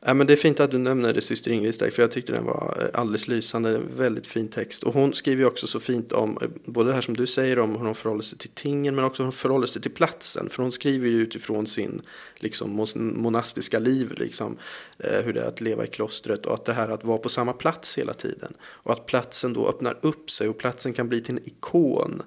Ja, 0.04 0.14
men 0.14 0.26
det 0.26 0.32
är 0.32 0.36
fint 0.36 0.60
att 0.60 0.70
du 0.70 0.78
nämner 0.78 1.12
det 1.12 1.20
syster 1.20 1.50
Ingrid 1.50 1.74
Stark, 1.74 1.92
för 1.92 2.02
jag 2.02 2.12
tyckte 2.12 2.32
den 2.32 2.44
var 2.44 2.76
eh, 2.80 3.00
alldeles 3.00 3.28
lysande, 3.28 3.80
väldigt 3.96 4.26
fin 4.26 4.48
text. 4.48 4.82
Och 4.82 4.94
hon 4.94 5.14
skriver 5.14 5.42
ju 5.42 5.46
också 5.46 5.66
så 5.66 5.80
fint 5.80 6.12
om, 6.12 6.38
eh, 6.42 6.48
både 6.64 6.90
det 6.90 6.94
här 6.94 7.00
som 7.00 7.16
du 7.16 7.26
säger 7.26 7.58
om 7.58 7.70
hur 7.76 7.86
hon 7.86 7.94
förhåller 7.94 8.22
sig 8.22 8.38
till 8.38 8.50
tingen, 8.50 8.94
men 8.94 9.04
också 9.04 9.22
hur 9.22 9.24
hon 9.24 9.32
förhåller 9.32 9.66
sig 9.66 9.82
till 9.82 9.90
platsen. 9.90 10.48
För 10.50 10.62
hon 10.62 10.72
skriver 10.72 11.08
ju 11.08 11.20
utifrån 11.20 11.66
sin 11.66 12.02
liksom, 12.36 12.86
monastiska 12.94 13.78
liv, 13.78 14.12
liksom, 14.16 14.56
eh, 14.98 15.20
hur 15.24 15.32
det 15.32 15.40
är 15.40 15.48
att 15.48 15.60
leva 15.60 15.84
i 15.84 15.86
klostret 15.86 16.46
och 16.46 16.54
att 16.54 16.64
det 16.64 16.72
här 16.72 16.88
att 16.88 17.04
vara 17.04 17.18
på 17.18 17.28
samma 17.28 17.52
plats 17.52 17.98
hela 17.98 18.14
tiden. 18.14 18.54
Och 18.62 18.92
att 18.92 19.06
platsen 19.06 19.52
då 19.52 19.68
öppnar 19.68 19.98
upp 20.00 20.30
sig 20.30 20.48
och 20.48 20.58
platsen 20.58 20.92
kan 20.92 21.08
bli 21.08 21.20
till 21.20 21.34
en 21.34 21.48
ikon. 21.48 22.22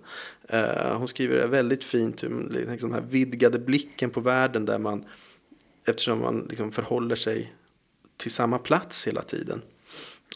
Hon 0.93 1.07
skriver 1.07 1.37
det 1.37 1.47
väldigt 1.47 1.83
fint, 1.83 2.23
liksom, 2.49 2.89
den 2.89 2.93
här 2.93 3.09
vidgade 3.09 3.59
blicken 3.59 4.09
på 4.09 4.19
världen 4.19 4.65
där 4.65 4.79
man 4.79 5.05
eftersom 5.87 6.19
man 6.19 6.47
liksom 6.49 6.71
förhåller 6.71 7.15
sig 7.15 7.53
till 8.17 8.31
samma 8.31 8.57
plats 8.57 9.07
hela 9.07 9.21
tiden. 9.21 9.61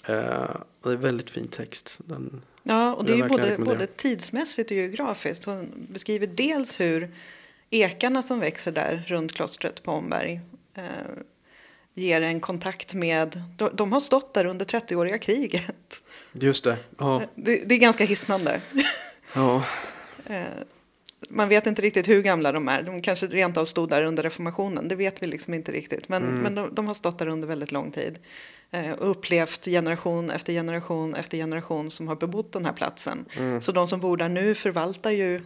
Eh, 0.06 0.56
det 0.84 0.90
är 0.90 0.96
väldigt 0.96 1.30
fin 1.30 1.48
text. 1.48 2.00
Den, 2.06 2.42
Ja, 2.64 2.94
och 2.94 3.06
det 3.06 3.14
är 3.14 3.18
ju 3.18 3.28
både, 3.28 3.58
både 3.58 3.88
tidsmässigt 3.88 4.72
och 4.72 4.78
geografiskt. 4.78 5.46
Hon 5.46 5.88
beskriver 5.90 6.28
dels 6.28 6.80
hur 6.80 7.16
ekarna 7.70 8.22
som 8.22 8.40
växer 8.40 8.72
där 8.72 9.04
runt 9.08 9.34
klostret 9.34 9.84
på 9.84 9.92
Omberg 9.92 10.42
eh, 10.76 10.84
ger 11.94 12.22
en 12.22 12.40
kontakt 12.40 12.94
med... 12.94 13.42
De, 13.58 13.70
de 13.74 13.92
har 13.94 14.00
stått 14.00 14.34
där 14.34 14.46
under 14.46 14.66
30-åriga 14.66 15.18
kriget. 15.18 16.02
just 16.34 16.64
det. 16.64 16.78
Ja, 16.98 17.24
Det, 17.36 17.64
det 17.66 17.76
är 17.76 17.80
ganska 17.80 18.06
hisnande. 18.06 18.62
ja, 19.34 19.64
Eh, 20.26 20.44
man 21.30 21.50
vet 21.50 21.68
inte 21.68 21.82
riktigt 21.82 22.08
hur 22.08 22.22
gamla 22.22 22.52
de 22.52 22.68
är. 22.68 22.84
De 22.84 23.02
kanske 23.02 23.28
rent 23.28 23.58
av 23.58 23.66
stod 23.66 23.90
där 23.90 24.06
under 24.06 24.24
reformationen. 24.24 24.88
Det 24.88 24.96
vet 24.96 25.24
vi 25.24 25.28
liksom 25.28 25.54
inte 25.54 25.72
riktigt. 25.72 26.10
Men, 26.10 26.24
men 26.24 26.56
de, 26.56 26.76
de 26.76 26.88
har 26.88 26.94
stått 26.94 27.20
där 27.20 27.28
under 27.28 27.48
väldigt 27.48 27.72
lång 27.72 27.92
tid. 27.92 28.20
Eh, 28.72 28.92
och 28.92 29.12
upplevt 29.12 29.66
generation 29.66 30.32
efter 30.32 30.54
generation 30.54 31.16
efter 31.16 31.38
generation 31.38 31.92
som 31.92 32.08
har 32.08 32.16
bebott 32.16 32.52
den 32.52 32.66
här 32.66 32.74
platsen. 32.74 33.26
Så 33.62 33.72
de 33.72 33.88
som 33.88 34.00
bor 34.00 34.18
där 34.18 34.30
nu 34.30 34.56
förvaltar 34.56 35.12
ju 35.12 35.42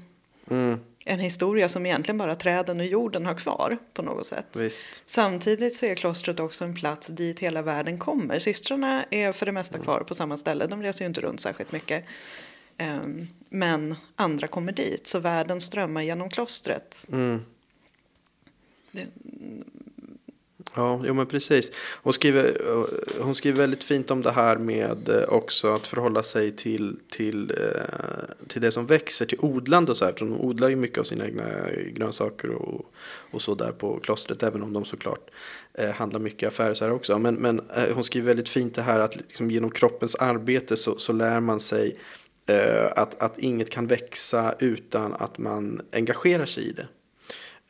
Mm, 0.50 0.80
en 1.06 1.20
historia 1.20 1.70
som 1.70 1.86
egentligen 1.86 2.18
bara 2.18 2.36
träden 2.36 2.80
och 2.80 2.86
jorden 2.86 3.26
har 3.26 3.36
kvar 3.36 3.78
på 3.94 4.02
något 4.02 4.26
sätt. 4.26 4.56
visst. 4.56 4.88
Samtidigt 5.06 5.76
så 5.76 5.86
är 5.86 5.96
klostret 5.96 6.40
också 6.40 6.66
en 6.66 6.76
plats 6.76 7.08
dit 7.08 7.40
hela 7.40 7.62
världen 7.62 7.98
kommer. 8.00 8.40
Systrarna 8.40 9.06
är 9.10 9.32
för 9.32 9.46
det 9.46 9.52
mesta 9.52 9.78
kvar 9.78 10.00
på 10.00 10.14
samma 10.16 10.38
ställe. 10.38 10.68
De 10.68 10.82
reser 10.84 11.06
ju 11.06 11.08
inte 11.08 11.22
runt 11.22 11.40
särskilt 11.40 11.72
mycket. 11.72 12.06
Ehm, 12.78 13.28
Men 13.56 13.96
andra 14.16 14.48
kommer 14.48 14.72
dit, 14.72 15.08
så 15.08 15.20
världen 15.20 15.62
strömmar 15.62 16.02
genom 16.02 16.30
klostret. 16.30 17.08
Mm. 17.12 17.42
Det- 18.92 19.08
Ja, 20.76 21.02
jo 21.08 21.14
men 21.14 21.26
precis. 21.26 21.72
Hon 22.04 22.14
skriver, 22.14 22.62
hon 23.22 23.36
skriver 23.36 23.58
väldigt 23.58 23.84
fint 23.84 24.12
om 24.12 24.22
det 24.22 24.32
här 24.32 24.58
med 24.58 25.10
eh, 25.10 25.24
också 25.30 25.68
att 25.74 25.88
förhålla 25.88 26.24
sig 26.24 26.52
till, 26.52 27.00
till, 27.10 27.52
eh, 27.52 28.48
till 28.48 28.62
det 28.62 28.72
som 28.72 28.86
växer, 28.86 29.26
till 29.26 29.40
odlande 29.42 29.92
och 29.92 29.98
så 29.98 30.06
här. 30.06 30.14
För 30.14 30.26
hon 30.26 30.38
odlar 30.40 30.70
ju 30.70 30.76
mycket 30.76 30.98
av 30.98 31.04
sina 31.04 31.26
egna 31.26 31.44
grönsaker 31.94 32.50
och, 32.50 32.86
och 33.32 33.42
så 33.42 33.56
där 33.56 33.72
på 33.72 34.00
klostret, 34.00 34.44
även 34.44 34.64
om 34.64 34.74
de 34.74 34.86
såklart 34.86 35.30
eh, 35.74 35.92
handlar 35.92 36.20
mycket 36.20 36.48
affärer 36.48 36.74
så 36.74 36.86
här 36.86 36.92
också. 36.92 37.20
Men, 37.20 37.36
men 37.36 37.60
eh, 37.76 37.94
hon 37.96 38.04
skriver 38.04 38.28
väldigt 38.28 38.50
fint 38.50 38.76
det 38.76 38.82
här 38.82 39.00
att 39.00 39.16
liksom 39.16 39.52
genom 39.52 39.72
kroppens 39.72 40.16
arbete 40.16 40.78
så, 40.78 41.00
så 41.00 41.14
lär 41.14 41.40
man 41.40 41.60
sig 41.60 42.00
Eh, 42.46 42.92
att, 42.96 43.22
att 43.22 43.40
inget 43.40 43.70
kan 43.70 43.88
växa 43.88 44.56
utan 44.60 45.14
att 45.14 45.38
man 45.38 45.82
engagerar 45.92 46.46
sig 46.46 46.64
i 46.64 46.72
det. 46.72 46.88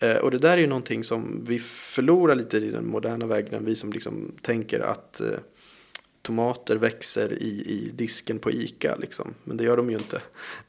Eh, 0.07 0.17
Och 0.17 0.31
det 0.31 0.37
där 0.37 0.53
är 0.57 0.61
ju 0.61 0.67
någonting 0.67 1.03
som 1.03 1.43
vi 1.47 1.59
förlorar 1.59 2.35
lite 2.35 2.57
i 2.57 2.71
den 2.71 2.87
moderna 2.87 3.25
vägen. 3.25 3.65
Vi 3.65 3.75
som 3.75 3.93
liksom 3.93 4.31
tänker 4.41 4.79
att 4.79 5.21
eh, 5.21 5.27
tomater 6.21 6.75
växer 6.75 7.33
i, 7.33 7.63
i 7.67 7.91
disken 7.93 8.39
på 8.39 8.51
Ica. 8.51 8.95
Liksom. 8.95 9.33
Men 9.43 9.57
det 9.57 9.63
gör 9.63 9.77
de 9.77 9.89
ju 9.89 9.97
inte. 9.97 10.21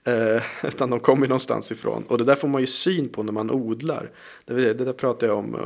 Eh, 0.05 0.43
utan 0.65 0.91
de 0.91 1.01
kommer 1.01 1.27
någonstans 1.29 1.73
ifrån. 1.73 2.05
Och 2.09 2.19
det 2.19 2.25
där 2.25 2.35
får 2.35 2.49
man 2.49 2.61
ju 2.61 2.67
syn 2.67 3.09
på 3.09 3.23
när 3.23 3.33
man 3.33 3.51
odlar. 3.51 4.11
Det, 4.45 4.55
det 4.75 4.85
där 4.85 4.93
pratade 4.93 5.33
jag 5.33 5.39
om 5.39 5.55
eh, 5.55 5.61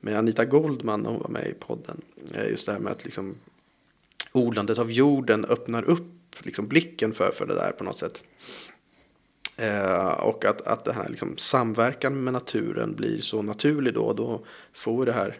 med 0.00 0.18
Anita 0.18 0.44
Goldman 0.44 1.00
när 1.00 1.10
hon 1.10 1.20
var 1.20 1.30
med 1.30 1.46
i 1.46 1.54
podden. 1.54 2.00
Eh, 2.34 2.50
just 2.50 2.66
det 2.66 2.72
här 2.72 2.78
med 2.80 2.92
att 2.92 3.04
liksom, 3.04 3.34
odlandet 4.32 4.78
av 4.78 4.90
jorden 4.92 5.44
öppnar 5.44 5.82
upp 5.82 6.06
liksom, 6.42 6.68
blicken 6.68 7.12
för, 7.12 7.30
för 7.30 7.46
det 7.46 7.54
där 7.54 7.72
på 7.72 7.84
något 7.84 7.98
sätt. 7.98 8.22
Eh, 9.56 10.08
och 10.08 10.44
att, 10.44 10.60
att 10.60 10.84
det 10.84 10.92
här 10.92 11.08
liksom, 11.08 11.36
samverkan 11.36 12.24
med 12.24 12.32
naturen 12.32 12.94
blir 12.94 13.20
så 13.20 13.42
naturlig 13.42 13.94
då. 13.94 14.12
Då 14.12 14.44
får, 14.72 15.06
det 15.06 15.12
här, 15.12 15.36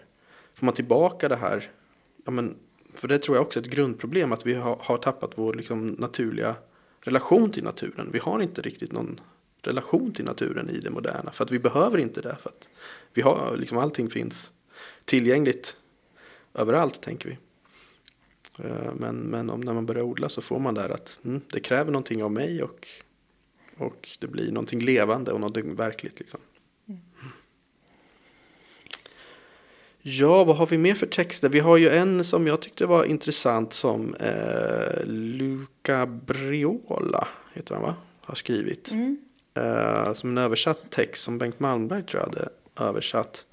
får 0.54 0.66
man 0.66 0.74
tillbaka 0.74 1.28
det 1.28 1.36
här. 1.36 1.70
Ja, 2.24 2.30
men, 2.30 2.56
för 2.94 3.08
det 3.08 3.18
tror 3.18 3.36
jag 3.36 3.46
också 3.46 3.60
är 3.60 3.64
ett 3.64 3.70
grundproblem. 3.70 4.32
Att 4.32 4.46
vi 4.46 4.54
har, 4.54 4.78
har 4.80 4.98
tappat 4.98 5.30
vår 5.34 5.54
liksom, 5.54 5.88
naturliga 5.88 6.54
relation 7.00 7.50
till 7.50 7.64
naturen. 7.64 8.10
Vi 8.12 8.18
har 8.18 8.42
inte 8.42 8.62
riktigt 8.62 8.92
någon 8.92 9.20
relation 9.62 10.12
till 10.12 10.24
naturen 10.24 10.70
i 10.70 10.80
det 10.80 10.90
moderna. 10.90 11.30
För 11.32 11.44
att 11.44 11.50
vi 11.50 11.58
behöver 11.58 11.98
inte 11.98 12.20
det. 12.20 12.36
För 12.42 12.48
att 12.48 12.68
vi 13.14 13.22
har, 13.22 13.56
liksom, 13.56 13.78
allting 13.78 14.10
finns 14.10 14.52
tillgängligt 15.04 15.76
överallt 16.54 17.02
tänker 17.02 17.28
vi. 17.28 17.38
Eh, 18.58 18.94
Men, 18.94 19.16
men 19.16 19.50
om 19.50 19.60
när 19.60 19.74
man 19.74 19.86
börjar 19.86 20.02
odla 20.02 20.28
så 20.28 20.42
får 20.42 20.58
man 20.58 20.74
där 20.74 20.88
att 20.88 21.18
mm, 21.24 21.40
det 21.52 21.60
kräver 21.60 21.92
någonting 21.92 22.22
av 22.22 22.32
mig 22.32 22.62
och, 22.62 22.88
och 23.76 24.08
det 24.18 24.26
blir 24.26 24.52
någonting 24.52 24.80
levande 24.80 25.32
och 25.32 25.40
någonting 25.40 25.74
verkligt. 25.74 26.18
Liksom. 26.18 26.40
Ja, 30.08 30.44
vad 30.44 30.56
har 30.56 30.66
vi 30.66 30.78
mer 30.78 30.94
för 30.94 31.06
texter? 31.06 31.48
Vi 31.48 31.60
har 31.60 31.76
ju 31.76 31.88
en 31.88 32.24
som 32.24 32.46
jag 32.46 32.60
tyckte 32.62 32.86
var 32.86 33.04
intressant 33.04 33.72
som 33.72 34.14
eh, 34.14 35.04
Luca 35.06 36.06
Briola, 36.06 37.28
heter 37.54 37.74
han 37.74 37.82
va? 37.82 37.94
Har 38.20 38.34
skrivit. 38.34 38.92
Eh, 39.54 40.12
som 40.12 40.30
en 40.30 40.38
översatt 40.38 40.90
text 40.90 41.22
som 41.22 41.38
Bengt 41.38 41.60
Malmberg 41.60 42.02
tror 42.02 42.22
jag 42.22 42.28
hade 42.28 42.48
översatt. 42.90 43.44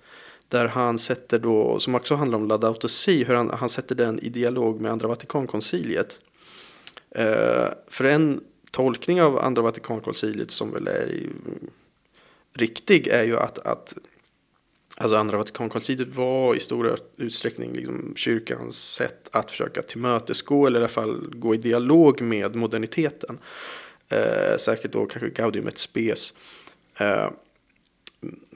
Där 0.53 0.67
han 0.67 0.99
sätter 0.99 1.39
då, 1.39 1.79
som 1.79 1.95
också 1.95 2.15
handlar 2.15 2.37
om 2.37 2.47
Laudato 2.47 2.87
Si, 2.87 3.23
hur 3.23 3.35
han, 3.35 3.49
han 3.49 3.69
sätter 3.69 3.95
den 3.95 4.19
i 4.19 4.29
dialog 4.29 4.81
med 4.81 4.91
Andra 4.91 5.07
Vatikankonciliet. 5.07 6.19
Eh, 7.09 7.67
för 7.87 8.03
en 8.03 8.43
tolkning 8.71 9.21
av 9.21 9.39
Andra 9.39 9.61
Vatikankonciliet 9.61 10.51
som 10.51 10.71
väl 10.71 10.87
är 10.87 11.07
i, 11.07 11.29
riktig 12.53 13.07
är 13.07 13.23
ju 13.23 13.37
att, 13.37 13.59
att 13.59 13.95
alltså 14.97 15.17
Andra 15.17 15.37
Vatikankonciliet 15.37 16.15
var 16.15 16.55
i 16.55 16.59
stor 16.59 16.97
utsträckning 17.17 17.73
liksom 17.73 18.13
kyrkans 18.15 18.77
sätt 18.77 19.29
att 19.31 19.51
försöka 19.51 19.81
tillmötesgå 19.81 20.67
eller 20.67 20.79
i 20.79 20.81
alla 20.81 20.89
fall 20.89 21.29
gå 21.31 21.55
i 21.55 21.57
dialog 21.57 22.21
med 22.21 22.55
moderniteten. 22.55 23.37
Eh, 24.09 24.57
säkert 24.57 24.91
då 24.91 25.05
kanske 25.05 25.29
Gaudium 25.29 25.67
et 25.67 25.77
Spes. 25.77 26.33
Eh, 26.97 27.29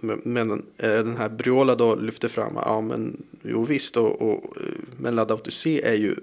men 0.01 0.51
eh, 0.51 0.89
den 0.89 1.18
här 1.18 1.30
Briola 1.30 1.75
då 1.75 1.96
lyfter 1.96 2.27
fram, 2.27 2.54
ja 2.56 2.82
men 2.82 3.24
jo 3.44 3.66
visst, 3.66 3.98
och, 3.98 4.22
och, 4.22 4.58
men 4.98 5.16
Laudato 5.16 5.51
Si 5.51 5.82
är 5.82 5.94
ju 5.94 6.16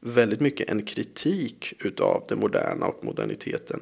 väldigt 0.00 0.40
mycket 0.40 0.70
en 0.70 0.82
kritik 0.82 1.74
utav 1.78 2.24
det 2.28 2.36
moderna 2.36 2.86
och 2.86 3.04
moderniteten. 3.04 3.80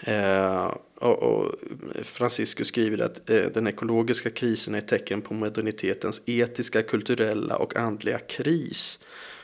Eh, 0.00 0.74
och, 0.94 1.22
och 1.22 1.54
Francisco 2.02 2.64
skriver 2.64 3.04
att 3.04 3.30
eh, 3.30 3.44
den 3.54 3.66
ekologiska 3.66 4.30
krisen 4.30 4.74
är 4.74 4.78
ett 4.78 4.88
tecken 4.88 5.20
på 5.20 5.34
modernitetens 5.34 6.22
etiska, 6.26 6.82
kulturella 6.82 7.56
och 7.56 7.76
andliga 7.76 8.18
kris. 8.18 8.98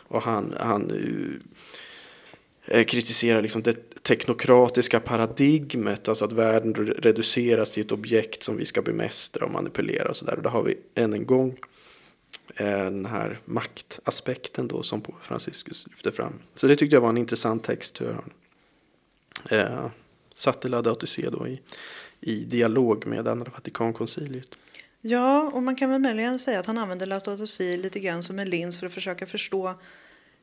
Och 0.09 0.23
han, 0.23 0.55
han 0.61 0.91
eh, 2.65 2.85
kritiserar 2.85 3.43
liksom 3.43 3.63
det 3.63 3.88
teknokratiska 4.03 5.01
paradigmet, 5.01 6.09
alltså 6.09 6.25
att 6.25 6.33
världen 6.33 6.75
reduceras 6.75 7.71
till 7.71 7.85
ett 7.85 7.93
objekt 7.93 8.43
som 8.43 8.57
vi 8.57 8.65
ska 8.65 8.83
bemästra 8.83 9.45
och 9.45 9.53
manipulera 9.53 10.09
och 10.09 10.17
sådär. 10.17 10.37
Och 10.37 10.43
där 10.43 10.51
har 10.51 10.63
vi 10.63 10.79
än 10.95 11.13
en 11.13 11.27
gång 11.27 11.59
eh, 12.57 12.85
den 12.85 13.07
här 13.07 13.39
maktaspekten 13.45 14.69
då 14.69 14.83
som 14.83 15.03
Franciscus 15.23 15.87
lyfter 15.87 16.11
fram. 16.11 16.33
Så 16.55 16.67
det 16.67 16.77
tyckte 16.77 16.97
jag 16.97 17.01
var 17.01 17.09
en 17.09 17.19
intressant 17.19 17.65
text 17.65 18.01
hur 18.01 18.13
han 18.13 18.31
eh, 19.51 19.91
satte 20.35 20.69
Laudato 20.69 21.07
Si 21.07 21.23
då 21.23 21.49
i, 21.49 21.61
i 22.21 22.45
dialog 22.45 23.07
med 23.07 23.29
Andra 23.29 23.51
Vatikankonciliet. 23.51 24.55
Ja, 25.01 25.51
och 25.55 25.63
man 25.63 25.77
kan 25.77 25.91
väl 25.91 26.01
möjligen 26.01 26.39
säga 26.39 26.61
att 26.61 26.67
han 26.67 26.79
använder 26.79 27.07
Laudato 27.07 27.47
Si 27.47 27.77
lite 27.77 28.01
grann 28.01 28.23
som 28.23 28.39
en 28.39 28.51
lins 28.51 28.79
för 28.79 28.87
att 28.87 28.95
försöka 28.95 29.27
förstå 29.27 29.75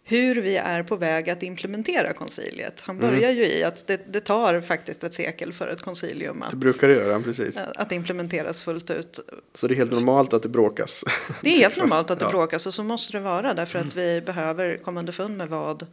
hur 0.07 0.35
vi 0.35 0.55
är 0.57 0.83
på 0.83 0.95
väg 0.95 1.29
att 1.29 1.43
implementera 1.43 2.13
konciliet. 2.13 2.81
Han 2.81 2.97
börjar 2.99 3.31
ju 3.31 3.45
i 3.45 3.63
att 3.63 3.87
det, 3.87 4.13
det 4.13 4.19
tar 4.19 4.61
faktiskt 4.61 5.03
ett 5.03 5.13
sekel 5.13 5.53
för 5.53 5.67
ett 5.67 5.81
koncilium 5.81 6.39
Det 6.39 6.45
att, 6.45 6.53
brukar 6.53 6.87
det 6.87 6.93
göra, 6.93 7.19
precis. 7.19 7.57
att 7.57 7.91
implementeras 7.91 8.63
fullt 8.63 8.91
ut. 8.91 9.19
Så 9.53 9.67
det 9.67 9.73
är 9.73 9.75
helt 9.75 9.91
normalt 9.91 10.33
att 10.33 10.43
det 10.43 10.49
bråkas. 10.49 11.03
Det 11.41 11.49
är 11.49 11.59
helt 11.59 11.77
normalt 11.77 12.11
att 12.11 12.19
det 12.19 12.25
Ja. 12.25 12.29
bråkas 12.31 12.67
och 12.67 12.73
så 12.73 12.83
måste 12.83 13.13
det 13.13 13.19
vara 13.19 13.53
därför 13.53 13.79
att 13.79 13.95
vi 13.95 14.21
behöver 14.21 14.77
komma 14.77 14.99
underfund 14.99 15.37
med 15.37 15.49
vad 15.49 15.85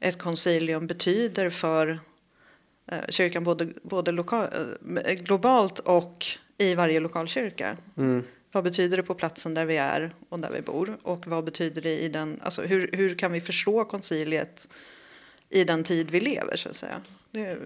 ett 0.00 0.18
koncilium 0.18 0.86
betyder 0.86 1.50
för 1.50 2.00
eh, 2.92 2.98
kyrkan 3.08 3.44
både, 3.44 3.68
både 3.82 4.12
loka, 4.12 4.48
eh, 5.04 5.12
globalt 5.12 5.78
och 5.78 6.26
i 6.58 6.74
varje 6.74 7.00
lokalkyrka. 7.00 7.76
Mm. 7.96 8.24
Vad 8.52 8.64
betyder 8.64 8.96
det 8.96 9.02
på 9.02 9.14
platsen 9.14 9.54
där 9.54 9.64
vi 9.64 9.76
är 9.76 10.14
och 10.28 10.38
där 10.38 10.50
vi 10.50 10.60
bor? 10.62 10.98
Och 11.02 11.26
vad 11.26 11.44
betyder 11.44 11.82
det 11.82 11.98
i 11.98 12.08
den, 12.08 12.40
alltså 12.42 12.62
hur, 12.62 12.90
hur 12.92 13.14
kan 13.14 13.32
vi 13.32 13.40
förstå 13.40 13.84
konciliet 13.84 14.68
i 15.48 15.64
den 15.64 15.84
tid 15.84 16.10
vi 16.10 16.20
lever 16.20 16.56
så 16.56 16.68
att 16.68 16.76
säga? 16.76 17.00
Det, 17.30 17.58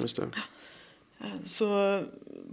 Just 0.00 0.16
det. 0.16 0.24
så 1.46 2.02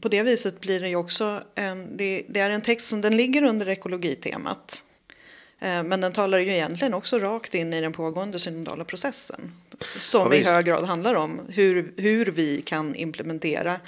på 0.02 0.10
det 0.10 0.24
viset 0.24 0.62
blir 0.62 0.80
det 0.80 0.90
ju 0.90 0.96
också 0.96 1.44
en, 1.56 1.98
det, 1.98 2.26
det 2.30 2.40
är 2.40 2.50
en 2.50 2.62
text 2.62 2.88
som 2.88 3.02
den 3.02 3.18
ligger 3.18 3.44
under 3.44 3.70
ekologitemat. 3.70 4.84
Eh, 5.60 5.84
Men 5.84 6.02
den 6.02 6.14
talar 6.14 6.38
ju 6.38 6.52
egentligen 6.52 6.94
också 6.94 7.20
rakt 7.20 7.56
in 7.56 7.74
i 7.74 7.82
den 7.82 7.94
pågående 7.94 8.40
synodala 8.40 8.86
processen. 8.86 9.52
Som 9.98 10.32
Ja, 10.32 10.36
i 10.36 10.44
hög 10.44 10.66
grad 10.66 10.84
handlar 10.84 11.14
om 11.16 11.42
hur, 11.50 11.94
hur 11.98 12.26
vi 12.26 12.62
kan 12.62 12.96
implementera 12.96 13.80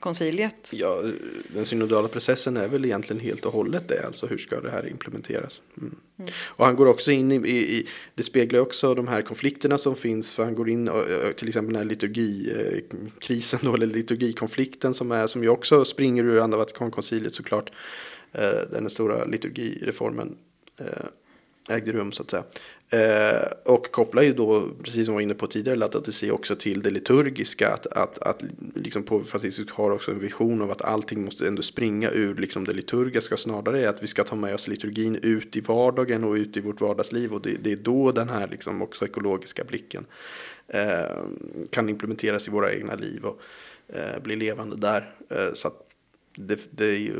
konciliet. 0.00 0.70
Ja, 0.72 1.02
den 1.48 1.66
synodala 1.66 2.08
processen 2.08 2.56
är 2.56 2.68
väl 2.68 2.84
egentligen 2.84 3.20
helt 3.20 3.46
och 3.46 3.52
hållet 3.52 3.88
det. 3.88 4.06
Alltså 4.06 4.26
hur 4.26 4.38
ska 4.38 4.60
det 4.60 4.70
här 4.70 4.88
implementeras? 4.88 5.60
Mm. 5.78 5.96
Och 6.44 6.66
han 6.66 6.76
går 6.76 6.86
också 6.86 7.10
in 7.10 7.32
i, 7.32 7.48
i, 7.48 7.86
det 8.14 8.22
speglar 8.22 8.60
också 8.60 8.94
de 8.94 9.08
här 9.08 9.22
konflikterna 9.22 9.78
som 9.78 9.96
finns. 9.96 10.34
För 10.34 10.44
han 10.44 10.54
går 10.54 10.68
in, 10.68 10.90
till 11.36 11.48
exempel 11.48 11.72
den 11.72 11.82
här 11.82 11.88
liturgikrisen 11.88 13.60
då, 13.62 13.74
eller 13.74 13.86
liturgikonflikten 13.86 14.94
som 14.94 15.12
är, 15.12 15.26
som 15.26 15.42
ju 15.42 15.48
också 15.48 15.84
springer 15.84 16.24
ur 16.24 16.40
andra 16.40 16.58
Vatikankonciliet 16.58 17.34
såklart. 17.34 17.70
Eh, 18.32 18.70
den 18.70 18.90
stora 18.90 19.24
liturgireformen. 19.24 20.36
Ägde 21.68 21.92
rum 21.92 22.12
så 22.12 22.22
att 22.22 22.30
säga. 22.30 22.44
Eh, 22.90 23.42
och 23.64 23.92
kopplar 23.92 24.22
ju 24.22 24.32
då, 24.32 24.68
precis 24.82 25.06
som 25.06 25.14
vi 25.14 25.16
var 25.16 25.20
inne 25.20 25.34
på 25.34 25.46
tidigare, 25.46 25.78
Laudato 25.78 26.12
Si 26.12 26.30
också 26.30 26.56
till 26.56 26.82
det 26.82 26.90
liturgiska. 26.90 27.72
Att, 27.72 27.86
att, 27.86 28.18
att 28.18 28.42
liksom 28.74 29.02
på 29.02 29.24
Franciscus 29.24 29.70
har 29.70 29.90
också 29.90 30.10
en 30.10 30.18
vision 30.18 30.62
av 30.62 30.70
att 30.70 30.82
allting 30.82 31.24
måste 31.24 31.46
ändå 31.46 31.62
springa 31.62 32.10
ur 32.10 32.34
liksom 32.34 32.64
det 32.64 32.72
liturgiska. 32.72 33.36
Snarare 33.36 33.84
är 33.84 33.88
att 33.88 34.02
vi 34.02 34.06
ska 34.06 34.24
ta 34.24 34.36
med 34.36 34.54
oss 34.54 34.68
liturgin 34.68 35.18
ut 35.22 35.56
i 35.56 35.60
vardagen 35.60 36.24
och 36.24 36.32
ut 36.32 36.56
i 36.56 36.60
vårt 36.60 36.80
vardagsliv. 36.80 37.34
Och 37.34 37.42
det, 37.42 37.56
det 37.62 37.72
är 37.72 37.76
då 37.76 38.12
den 38.12 38.28
här 38.28 38.48
liksom 38.48 38.82
också 38.82 39.04
ekologiska 39.04 39.64
blicken 39.64 40.06
eh, 40.68 41.24
kan 41.70 41.88
implementeras 41.88 42.48
i 42.48 42.50
våra 42.50 42.72
egna 42.72 42.94
liv 42.94 43.24
och 43.24 43.40
eh, 43.88 44.22
bli 44.22 44.36
levande 44.36 44.76
där. 44.76 45.14
Eh, 45.30 45.52
så 45.54 45.68
att 45.68 45.88
det, 46.36 46.68
det 46.70 46.86
är 46.86 46.98
ju 46.98 47.14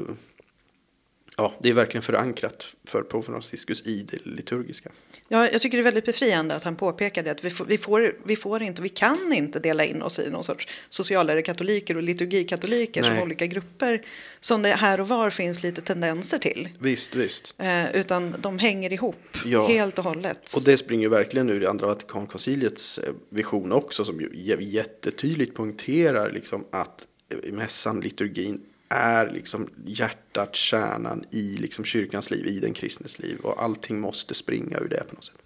ja, 1.37 1.55
det 1.59 1.69
är 1.69 1.73
verkligen 1.73 2.03
förankrat 2.03 2.67
för 2.85 3.03
Pope 3.03 3.27
Franciscus 3.27 3.83
i 3.87 4.03
det 4.03 4.27
liturgiska. 4.27 4.91
Ja, 5.29 5.51
jag 5.53 5.61
tycker 5.61 5.77
det 5.77 5.83
är 5.83 5.85
väldigt 5.85 6.07
befriande 6.07 6.55
att 6.55 6.65
han 6.65 6.77
påpekar 6.77 7.23
det 7.23 7.31
att 7.31 7.45
vi 7.45 7.51
får, 7.51 7.65
vi 7.65 7.79
får, 7.79 8.17
vi 8.25 8.37
får 8.37 8.63
inte, 8.63 8.83
vi 8.83 8.89
kan 8.89 9.33
inte 9.33 9.59
dela 9.59 9.85
in 9.85 10.03
oss 10.03 10.19
i 10.19 10.31
någon 10.31 10.45
sorts 10.45 10.69
socialare 10.89 11.43
katoliker 11.43 11.97
och 11.97 12.03
liturgikatoliker 12.03 13.03
som 13.03 13.19
olika 13.19 13.47
grupper 13.47 14.07
som 14.41 14.63
det 14.63 14.69
här 14.69 15.01
och 15.01 15.09
var 15.09 15.31
finns 15.31 15.63
lite 15.63 15.81
tendenser 15.81 16.39
till. 16.39 16.69
Visst, 16.79 17.15
visst. 17.15 17.55
Eh, 17.59 17.97
utan 17.97 18.35
de 18.41 18.59
hänger 18.59 18.93
ihop 18.93 19.37
ja. 19.45 19.67
helt 19.67 19.99
och 19.99 20.05
hållet. 20.05 20.53
Och 20.57 20.63
det 20.65 20.77
springer 20.77 21.09
verkligen 21.09 21.51
ur 21.51 21.61
det 21.61 21.71
andra 21.71 21.87
Vatikankonciliets 21.87 22.99
eh, 22.99 23.13
vision 23.29 23.73
också 23.73 24.05
som 24.05 24.21
ju 24.21 24.31
jättetydligt 24.61 25.55
poängterar 25.55 26.31
liksom 26.31 26.65
att 26.71 27.07
mässan, 27.53 28.01
liturgin 28.01 28.61
är 28.89 29.31
liksom 29.31 29.71
hjärtat, 29.85 30.57
kärnan 30.57 31.25
i 31.31 31.57
liksom 31.57 31.85
kyrkans 31.85 32.31
liv, 32.31 32.47
i 32.47 32.61
den 32.61 32.73
kristnes 32.73 33.19
liv. 33.19 33.39
Och 33.43 33.63
allting 33.63 34.01
måste 34.01 34.35
springa 34.35 34.79
ur 34.79 34.89
det 34.89 35.05
på 35.09 35.15
något 35.15 35.25
sätt. 35.25 35.39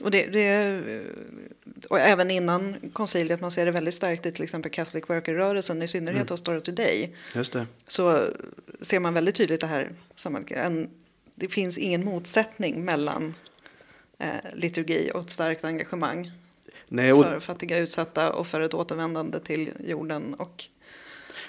Och, 0.00 0.10
det, 0.10 0.26
det, 0.26 0.82
och 1.90 2.00
även 2.00 2.30
innan 2.30 2.76
konciliet, 2.92 3.40
man 3.40 3.50
ser 3.50 3.66
det 3.66 3.70
väldigt 3.70 3.94
starkt 3.94 4.26
i 4.26 4.32
till 4.32 4.42
exempel 4.42 4.70
Catholic 4.70 5.04
Worker-rörelsen, 5.08 5.82
i 5.82 5.88
synnerhet 5.88 6.20
mm. 6.20 6.28
hos 6.28 6.42
Dora 6.42 6.60
Today. 6.60 7.16
Just 7.34 7.52
det. 7.52 7.66
Så 7.86 8.28
ser 8.80 9.00
man 9.00 9.14
väldigt 9.14 9.34
tydligt 9.34 9.60
det 9.60 9.66
här 9.66 9.92
sammanhanget. 10.16 10.90
Det 11.34 11.48
finns 11.48 11.78
ingen 11.78 12.04
motsättning 12.04 12.84
mellan 12.84 13.34
eh, 14.18 14.28
liturgi 14.54 15.10
och 15.14 15.20
ett 15.20 15.30
starkt 15.30 15.64
engagemang. 15.64 16.32
Nej, 16.88 17.12
och... 17.12 17.24
För 17.24 17.40
fattiga 17.40 17.78
utsatta 17.78 18.32
och 18.32 18.46
för 18.46 18.60
ett 18.60 18.74
återvändande 18.74 19.40
till 19.40 19.70
jorden 19.84 20.34
och 20.34 20.64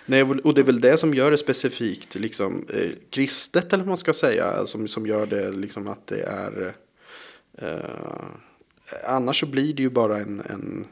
Nej, 0.06 0.24
och 0.24 0.54
det 0.54 0.62
är 0.62 0.66
väl 0.66 0.82
det 0.82 0.98
som 0.98 1.14
gör 1.14 1.32
det 1.32 1.38
specifikt 1.38 2.16
liksom, 2.16 2.66
eh, 2.70 2.92
kristet, 3.10 3.74
eller 3.74 3.84
vad 3.84 3.88
man 3.88 3.98
ska 3.98 4.14
säga, 4.14 4.66
som, 4.66 4.88
som 4.88 5.08
gör 5.08 5.26
det 5.26 5.52
liksom 5.52 5.88
att 5.88 6.08
det 6.08 6.22
är... 6.22 6.76
Eh, 7.58 8.26
annars 9.06 9.40
så 9.40 9.46
blir 9.46 9.74
det 9.74 9.84
ju 9.84 9.90
bara 9.90 10.18
en... 10.18 10.40
en 10.40 10.86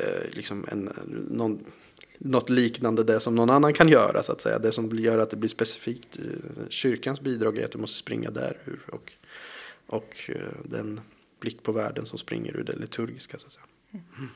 eh, 0.00 0.30
liksom 0.30 0.66
en, 0.68 0.90
någon, 1.30 1.64
något 2.18 2.50
liknande 2.50 3.04
det 3.04 3.20
som 3.20 3.34
någon 3.34 3.50
annan 3.50 3.72
kan 3.72 3.88
göra, 3.88 4.22
så 4.22 4.32
att 4.32 4.40
säga. 4.40 4.58
Det 4.58 4.72
som 4.72 4.98
gör 4.98 5.18
att 5.18 5.30
det 5.30 5.36
blir 5.36 5.50
specifikt 5.50 6.18
eh, 6.18 6.68
kyrkans 6.68 7.20
bidrag 7.20 7.58
är 7.58 7.64
att 7.64 7.72
du 7.72 7.78
måste 7.78 7.98
springa 7.98 8.30
där 8.30 8.58
ur. 8.64 8.80
Och, 8.92 9.12
och 9.86 10.14
eh, 10.28 10.36
den 10.64 11.00
blick 11.40 11.62
på 11.62 11.72
världen 11.72 12.06
som 12.06 12.18
springer 12.18 12.56
ur 12.56 12.64
det 12.64 12.76
liturgiska, 12.76 13.38
så 13.38 13.46
att 13.46 13.52
säga. 13.52 13.66
Mm. 13.92 14.30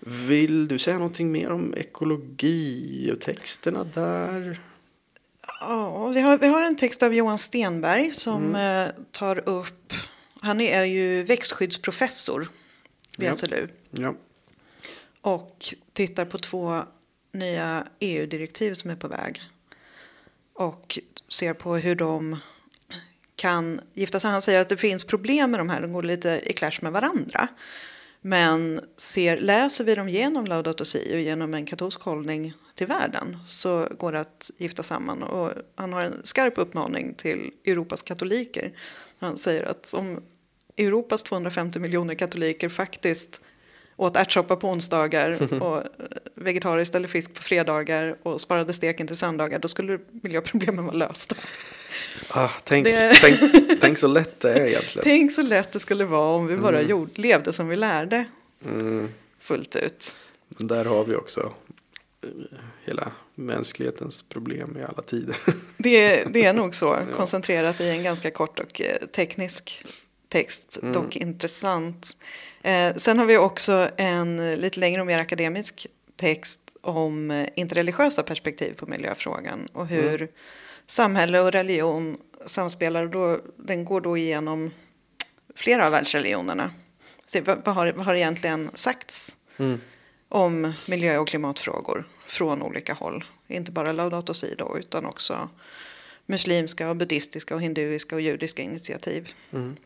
Vill 0.00 0.68
du 0.68 0.78
säga 0.78 0.98
någonting 0.98 1.32
mer 1.32 1.52
om 1.52 1.74
ekologi 1.76 3.10
och 3.12 3.20
texterna 3.20 3.84
där? 3.84 4.60
Ja, 5.60 6.06
vi 6.06 6.20
har, 6.20 6.38
vi 6.38 6.46
har 6.46 6.62
en 6.62 6.76
text 6.76 7.02
av 7.02 7.14
Johan 7.14 7.38
Stenberg 7.38 8.12
som 8.12 8.44
mm. 8.44 8.88
Eh, 8.88 8.94
tar 9.10 9.48
upp, 9.48 9.92
han 10.40 10.60
är 10.60 10.84
ju 10.84 11.22
växtskyddsprofessor 11.22 12.48
vid 13.16 13.28
ja. 13.28 13.34
SLU. 13.34 13.68
Ja. 13.90 14.14
Och 15.20 15.74
tittar 15.92 16.24
på 16.24 16.38
två 16.38 16.82
nya 17.32 17.86
EU-direktiv 18.00 18.74
som 18.74 18.90
är 18.90 18.96
på 18.96 19.08
väg. 19.08 19.42
Och 20.52 20.98
ser 21.28 21.52
på 21.52 21.76
hur 21.76 21.94
de 21.94 22.36
kan 23.36 23.80
gifta 23.94 24.20
sig. 24.20 24.30
Han 24.30 24.42
säger 24.42 24.58
att 24.58 24.68
det 24.68 24.76
finns 24.76 25.04
problem 25.04 25.50
med 25.50 25.60
de 25.60 25.70
här, 25.70 25.80
de 25.80 25.92
går 25.92 26.02
lite 26.02 26.40
i 26.44 26.52
clash 26.52 26.78
med 26.82 26.92
varandra. 26.92 27.48
Men 28.20 28.80
ser, 28.96 29.36
läser 29.36 29.84
vi 29.84 29.94
dem 29.94 30.08
genom 30.08 30.44
Laudato 30.44 30.84
Si 30.84 31.14
och 31.14 31.20
genom 31.20 31.54
en 31.54 31.66
katolsk 31.66 32.00
hållning 32.00 32.52
till 32.74 32.86
världen 32.86 33.36
så 33.46 33.88
går 33.98 34.12
det 34.12 34.20
att 34.20 34.50
gifta 34.58 34.82
samman. 34.82 35.22
Och 35.22 35.52
han 35.74 35.92
har 35.92 36.02
en 36.02 36.20
skarp 36.22 36.58
uppmaning 36.58 37.14
till 37.14 37.50
Europas 37.64 38.02
katoliker. 38.02 38.72
Han 39.18 39.38
säger 39.38 39.64
att 39.64 39.94
om 39.94 40.22
Europas 40.76 41.22
250 41.22 41.78
miljoner 41.78 42.14
katoliker 42.14 42.68
faktiskt 42.68 43.40
åt 43.96 44.16
ärtsoppa 44.16 44.56
på 44.56 44.68
onsdagar 44.68 45.54
och 45.62 45.82
vegetariskt 46.34 46.94
eller 46.94 47.08
fisk 47.08 47.34
på 47.34 47.42
fredagar 47.42 48.16
och 48.22 48.40
sparade 48.40 48.72
steken 48.72 49.06
till 49.06 49.16
söndagar 49.16 49.58
då 49.58 49.68
skulle 49.68 49.98
miljöproblemen 50.10 50.84
vara 50.84 50.96
lösta. 50.96 51.36
Ah, 52.30 52.50
tänk, 52.64 52.86
det... 52.86 53.18
tänk, 53.20 53.40
tänk, 53.80 53.98
så 53.98 54.06
lätt 54.06 54.40
det 54.40 54.52
är 54.52 54.66
egentligen. 54.66 55.04
Tänk 55.04 55.32
så 55.32 55.42
lätt 55.42 55.72
det 55.72 55.80
skulle 55.80 56.04
vara 56.04 56.36
om 56.36 56.46
vi 56.46 56.56
bara 56.56 56.78
mm. 56.78 56.90
gjorde, 56.90 57.10
levde 57.14 57.52
som 57.52 57.68
vi 57.68 57.76
lärde 57.76 58.24
mm. 58.64 59.08
fullt 59.40 59.76
ut. 59.76 60.18
Men 60.48 60.66
där 60.66 60.84
har 60.84 61.04
vi 61.04 61.14
också 61.14 61.52
eh, 62.22 62.28
hela 62.84 63.12
mänsklighetens 63.34 64.24
problem 64.28 64.76
i 64.80 64.82
alla 64.82 65.02
tider. 65.02 65.36
Det, 65.76 66.24
det 66.24 66.44
är 66.44 66.52
nog 66.52 66.74
så, 66.74 66.84
ja. 66.84 67.16
koncentrerat 67.16 67.80
i 67.80 67.88
en 67.88 68.02
ganska 68.02 68.30
kort 68.30 68.60
och 68.60 68.80
eh, 68.80 69.06
teknisk 69.06 69.84
text, 70.28 70.78
mm. 70.82 70.92
dock 70.92 71.16
intressant. 71.16 72.16
Eh, 72.62 72.94
sen 72.96 73.18
har 73.18 73.26
vi 73.26 73.36
också 73.36 73.88
en 73.96 74.60
lite 74.60 74.80
längre 74.80 75.00
och 75.00 75.06
mer 75.06 75.18
akademisk 75.18 75.86
text 76.16 76.76
om 76.80 77.30
eh, 77.30 77.48
interreligiösa 77.54 78.22
perspektiv 78.22 78.74
på 78.74 78.86
miljöfrågan 78.86 79.68
och 79.72 79.86
hur 79.86 80.14
mm 80.14 80.28
samhälle 80.88 81.40
och 81.40 81.52
religion 81.52 82.18
samspelar. 82.46 83.02
Och 83.02 83.10
då, 83.10 83.40
den 83.56 83.84
går 83.84 84.00
då 84.00 84.16
igenom 84.16 84.70
flera 85.54 85.86
av 85.86 85.92
världsreligionerna. 85.92 86.70
Så 87.26 87.40
vad, 87.40 87.64
vad, 87.64 87.74
har, 87.74 87.92
vad 87.92 88.06
har 88.06 88.14
egentligen 88.14 88.70
sagts 88.74 89.36
mm. 89.56 89.80
om 90.28 90.72
miljö 90.88 91.18
och 91.18 91.28
klimatfrågor 91.28 92.08
från 92.26 92.62
olika 92.62 92.94
håll? 92.94 93.24
Inte 93.46 93.72
bara 93.72 93.92
Laudato 93.92 94.34
Si 94.34 94.54
då, 94.58 94.78
utan 94.78 95.06
också 95.06 95.48
muslimska, 96.26 96.90
och 96.90 96.96
buddhistiska, 96.96 97.54
och 97.54 97.62
hinduiska 97.62 98.14
och 98.14 98.20
judiska 98.20 98.62
initiativ. 98.62 99.32
Mm. 99.50 99.76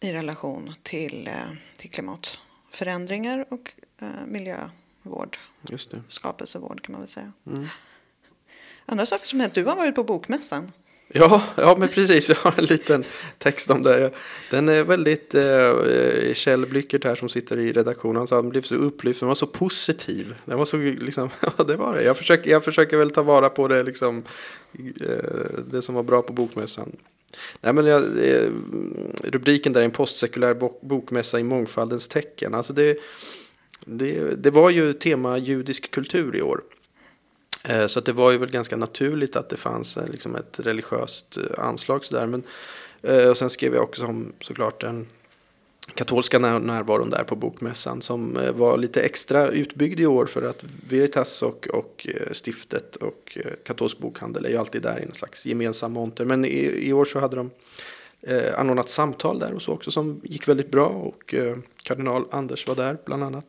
I 0.00 0.12
relation 0.12 0.74
till, 0.82 1.28
eh, 1.28 1.34
till 1.76 1.90
klimatförändringar 1.90 3.46
och 3.48 3.72
eh, 3.98 4.08
miljövård. 4.26 5.38
Just 5.68 5.90
det. 5.90 6.02
Skapelsevård 6.08 6.82
kan 6.82 6.92
man 6.92 7.00
väl 7.00 7.10
säga. 7.10 7.32
Mm. 7.46 7.66
Andra 8.86 9.06
saker 9.06 9.26
som 9.26 9.40
hänt, 9.40 9.54
du 9.54 9.64
har 9.64 9.76
varit 9.76 9.94
på 9.94 10.04
bokmässan. 10.04 10.72
Ja, 11.08 11.42
ja 11.56 11.76
men 11.78 11.88
precis. 11.88 12.28
Jag 12.28 12.36
har 12.36 12.54
en 12.58 12.64
liten 12.64 13.04
text 13.38 13.70
om 13.70 13.82
det. 13.82 14.10
Den 14.50 14.68
är 14.68 14.82
väldigt, 14.82 15.34
eh, 15.34 15.44
eh 15.44 16.34
Kjell 16.34 16.66
Blyckert 16.66 17.04
här 17.04 17.14
som 17.14 17.28
sitter 17.28 17.58
i 17.58 17.72
redaktionen, 17.72 18.20
alltså, 18.20 18.32
så 18.32 18.36
han 18.36 18.48
blev 18.48 18.62
så 18.62 18.74
upplyft, 18.74 19.20
den 19.20 19.28
var 19.28 19.34
så 19.34 19.46
positiv. 19.46 20.34
Den 20.44 20.58
var 20.58 20.64
så, 20.64 20.76
liksom, 20.76 21.30
ja 21.58 21.64
det 21.64 21.76
var 21.76 21.94
det. 21.94 22.02
Jag 22.02 22.16
försöker, 22.16 22.50
jag 22.50 22.64
försöker 22.64 22.96
väl 22.96 23.10
ta 23.10 23.22
vara 23.22 23.50
på 23.50 23.68
det, 23.68 23.82
liksom, 23.82 24.22
eh, 25.00 25.60
det 25.70 25.82
som 25.82 25.94
var 25.94 26.02
bra 26.02 26.22
på 26.22 26.32
bokmässan. 26.32 26.96
Nej, 27.60 27.72
men 27.72 27.86
jag, 27.86 28.02
eh, 28.02 28.50
rubriken 29.24 29.72
där 29.72 29.80
är 29.80 29.84
en 29.84 29.90
postsekulär 29.90 30.54
bokmässa 30.86 31.40
i 31.40 31.42
mångfaldens 31.42 32.08
tecken. 32.08 32.54
Alltså 32.54 32.72
det, 32.72 32.98
det, 33.84 34.42
det 34.42 34.50
var 34.50 34.70
ju 34.70 34.92
tema 34.92 35.38
judisk 35.38 35.90
kultur 35.90 36.36
i 36.36 36.42
år. 36.42 36.60
Eh, 37.68 37.86
så 37.86 38.00
det 38.00 38.12
var 38.12 38.30
ju 38.30 38.38
väl 38.38 38.50
ganska 38.50 38.76
naturligt 38.76 39.36
att 39.36 39.48
det 39.48 39.56
fanns 39.56 39.96
eh, 39.96 40.08
liksom 40.08 40.36
ett 40.36 40.60
religiöst 40.60 41.38
anslag. 41.38 41.68
anslag 41.68 42.04
sådär. 42.04 42.26
Men, 42.26 42.42
och 43.30 43.36
sen 43.36 43.50
skrev 43.50 43.74
jag 43.74 43.82
också 43.82 44.06
om 44.06 44.32
såklart 44.40 44.80
den 44.80 45.06
katolska 45.94 46.38
närvaron 46.38 47.10
där 47.10 47.24
på 47.24 47.36
bokmässan 47.36 48.02
som 48.02 48.38
var 48.54 48.78
lite 48.78 49.02
extra 49.02 49.48
utbyggd 49.48 50.00
i 50.00 50.06
år 50.06 50.26
för 50.26 50.42
att 50.42 50.64
Veritas 50.88 51.42
och, 51.42 51.68
och 51.68 52.06
stiftet 52.44 52.96
och 52.96 53.38
katolsk 53.64 53.98
bokhandel 53.98 54.44
är 54.44 54.48
ju 54.48 54.56
alltid 54.56 54.82
där 54.82 55.00
i 55.00 55.02
en 55.02 55.14
slags 55.14 55.46
gemensam 55.46 55.92
monter. 55.92 56.24
Men 56.24 56.44
i, 56.44 56.88
i 56.88 56.92
år 56.92 57.04
så 57.04 57.18
hade 57.18 57.36
de 57.36 57.50
eh, 58.26 58.58
anordnat 58.58 58.90
samtal 58.90 59.38
där 59.38 59.52
och 59.52 59.62
så 59.62 59.72
också 59.72 59.90
som 59.90 60.20
gick 60.24 60.48
väldigt 60.48 60.70
bra 60.70 60.86
och 60.86 61.34
eh, 61.34 61.56
kardinal 61.82 62.24
Anders 62.30 62.68
var 62.68 62.74
där 62.74 62.98
bland 63.04 63.24
annat. 63.24 63.46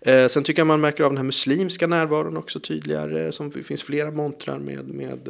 Eh, 0.00 0.26
sen 0.26 0.44
tycker 0.44 0.60
jag 0.60 0.66
man 0.66 0.80
märker 0.80 1.04
av 1.04 1.10
den 1.10 1.16
här 1.16 1.24
muslimska 1.24 1.86
närvaron 1.86 2.36
också 2.36 2.60
tydligare. 2.60 3.24
Eh, 3.24 3.30
som 3.30 3.50
det 3.50 3.62
finns 3.62 3.82
flera 3.82 4.10
montrar 4.10 4.58
med, 4.58 4.88
med, 4.88 5.28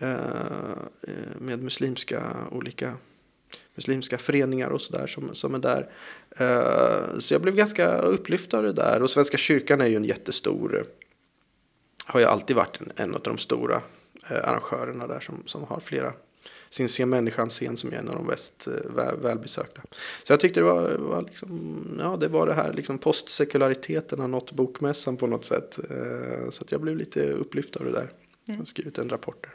eh, 0.00 0.10
eh, 0.10 1.38
med 1.38 1.62
muslimska 1.62 2.22
olika 2.50 2.94
muslimska 3.74 4.18
föreningar 4.18 4.70
och 4.70 4.80
sådär 4.80 5.06
som, 5.06 5.34
som 5.34 5.54
är 5.54 5.58
där. 5.58 5.88
Eh, 6.36 7.18
så 7.18 7.34
jag 7.34 7.42
blev 7.42 7.54
ganska 7.54 7.98
upplyft 7.98 8.54
av 8.54 8.62
det 8.62 8.72
där. 8.72 9.02
Och 9.02 9.10
Svenska 9.10 9.36
kyrkan 9.36 9.80
är 9.80 9.86
ju 9.86 9.96
en 9.96 10.04
jättestor 10.04 10.84
har 12.06 12.20
ju 12.20 12.26
alltid 12.26 12.56
varit 12.56 12.80
en, 12.80 12.92
en 12.96 13.14
av 13.14 13.20
de 13.22 13.38
stora 13.38 13.82
eh, 14.30 14.48
arrangörerna 14.48 15.06
där 15.06 15.20
som, 15.20 15.42
som 15.46 15.64
har 15.64 15.80
flera 15.80 16.12
sin 16.70 16.88
Se 16.88 17.06
människan-scen 17.06 17.76
som 17.76 17.92
är 17.92 17.96
en 17.96 18.08
av 18.08 18.14
de 18.14 18.26
mest 18.26 18.66
eh, 18.66 18.72
väl, 18.96 19.16
välbesökta. 19.20 19.82
Så 20.22 20.32
jag 20.32 20.40
tyckte 20.40 20.60
det 20.60 20.64
var, 20.64 20.90
var, 20.90 21.22
liksom, 21.22 21.84
ja, 22.00 22.16
det, 22.16 22.28
var 22.28 22.46
det 22.46 22.54
här 22.54 22.72
liksom 22.72 22.98
postsekulariteten 22.98 24.20
har 24.20 24.28
nått 24.28 24.52
bokmässan 24.52 25.16
på 25.16 25.26
något 25.26 25.44
sätt. 25.44 25.78
Eh, 25.90 26.50
så 26.50 26.64
att 26.64 26.72
jag 26.72 26.80
blev 26.80 26.96
lite 26.96 27.28
upplyft 27.28 27.76
av 27.76 27.84
det 27.84 27.92
där. 27.92 28.10
Jag 28.44 28.54
har 28.54 28.64
skrivit 28.64 28.98
en 28.98 29.08
rapport 29.08 29.42
där. 29.42 29.54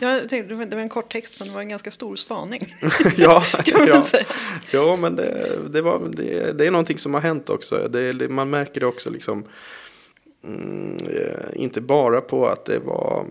Jag 0.00 0.28
tänkte, 0.28 0.54
det 0.64 0.74
var 0.76 0.82
en 0.82 0.88
kort 0.88 1.12
text 1.12 1.34
men 1.38 1.48
det 1.48 1.54
var 1.54 1.60
en 1.60 1.68
ganska 1.68 1.90
stor 1.90 2.16
spaning. 2.16 2.60
ja, 3.16 3.44
ja. 3.66 4.02
säga. 4.02 4.26
ja, 4.72 4.96
men 4.96 5.16
det, 5.16 5.58
det, 5.70 5.82
var, 5.82 6.08
det, 6.12 6.52
det 6.52 6.66
är 6.66 6.70
någonting 6.70 6.98
som 6.98 7.14
har 7.14 7.20
hänt 7.20 7.50
också. 7.50 7.88
Det, 7.88 8.28
man 8.28 8.50
märker 8.50 8.80
det 8.80 8.86
också 8.86 9.10
liksom. 9.10 9.44
Mm, 10.44 10.96
eh, 11.06 11.62
inte 11.62 11.80
bara 11.80 12.20
på 12.20 12.48
att 12.48 12.64
det 12.64 12.78
var 12.78 13.26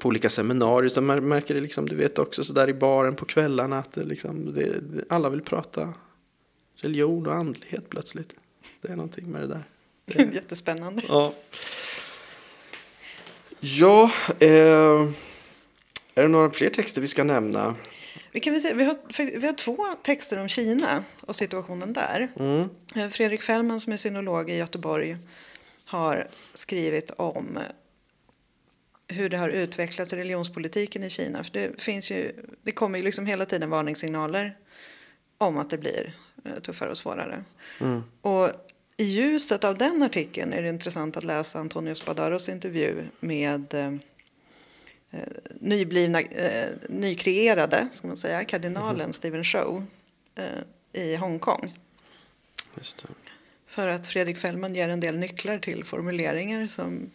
på 0.00 0.08
olika 0.08 0.30
seminarier. 0.30 0.86
Utan 0.86 1.06
man 1.06 1.28
märker 1.28 1.54
det 1.54 1.60
liksom, 1.60 1.86
du 1.86 1.96
vet 1.96 2.18
också 2.18 2.44
så 2.44 2.52
där 2.52 2.68
i 2.68 2.74
baren 2.74 3.16
på 3.16 3.24
kvällarna. 3.24 3.78
Att 3.78 3.92
det 3.92 4.04
liksom, 4.04 4.54
det, 4.54 4.80
alla 5.08 5.28
vill 5.28 5.42
prata 5.42 5.94
religion 6.74 7.26
och 7.26 7.34
andlighet 7.34 7.88
plötsligt. 7.88 8.34
Det 8.80 8.92
är 8.92 8.96
någonting 8.96 9.30
med 9.30 9.40
det 9.40 9.46
där. 9.46 9.62
Det, 10.04 10.34
Jättespännande. 10.34 11.02
ja. 11.08 11.32
Ja, 13.60 14.10
eh, 14.38 15.08
är 16.14 16.22
det 16.22 16.28
några 16.28 16.50
fler 16.50 16.70
texter 16.70 17.00
vi 17.00 17.06
ska 17.06 17.24
nämna? 17.24 17.74
Vi, 18.32 18.40
kan 18.40 18.52
väl 18.52 18.62
säga, 18.62 18.74
vi, 18.74 18.84
har, 18.84 19.38
vi 19.40 19.46
har 19.46 19.52
två 19.52 19.86
texter 20.02 20.38
om 20.38 20.48
Kina 20.48 21.04
och 21.20 21.36
situationen 21.36 21.92
där. 21.92 22.28
Mm. 22.38 22.68
Eh, 22.94 23.08
Fredrik 23.08 23.42
Fällman 23.42 23.80
som 23.80 23.92
är 23.92 23.96
synolog 23.96 24.50
i 24.50 24.56
Göteborg 24.56 25.16
har 25.84 26.28
skrivit 26.54 27.10
om 27.10 27.58
hur 29.10 29.28
det 29.28 29.36
har 29.36 29.48
utvecklats 29.48 30.12
religionspolitiken 30.12 31.04
i 31.04 31.10
Kina. 31.10 31.44
För 31.44 31.52
det, 31.52 31.80
finns 31.80 32.10
ju, 32.10 32.32
det 32.62 32.72
kommer 32.72 32.98
ju 32.98 33.04
liksom 33.04 33.26
hela 33.26 33.46
tiden 33.46 33.70
varningssignaler 33.70 34.56
om 35.38 35.58
att 35.58 35.70
det 35.70 35.78
blir 35.78 36.12
eh, 36.44 36.60
tuffare 36.60 36.90
och 36.90 36.98
svårare. 36.98 37.44
Mm. 37.80 38.02
Och 38.20 38.50
i 38.96 39.04
ljuset 39.04 39.64
av 39.64 39.78
den 39.78 40.02
artikeln 40.02 40.52
är 40.52 40.62
det 40.62 40.68
intressant 40.68 41.16
att 41.16 41.24
läsa 41.24 41.58
Antonio 41.60 41.94
Spadaros 41.94 42.48
intervju 42.48 43.04
med 43.20 43.74
eh, 43.74 43.94
eh, 45.10 45.28
nyblivna, 45.60 46.20
eh, 46.20 46.68
nykreerade, 46.88 47.88
ska 47.92 48.08
man 48.08 48.16
säga, 48.16 48.44
kardinalen 48.44 49.12
Stephen 49.12 49.44
Chow 49.44 49.84
eh, 50.34 51.02
i 51.02 51.16
Hongkong. 51.16 51.78
För 53.66 53.88
att 53.88 54.06
Fredrik 54.06 54.38
Fällman 54.38 54.74
ger 54.74 54.88
en 54.88 55.00
del 55.00 55.18
nycklar 55.18 55.58
till 55.58 55.84
formuleringar 55.84 56.66
som 56.66 57.10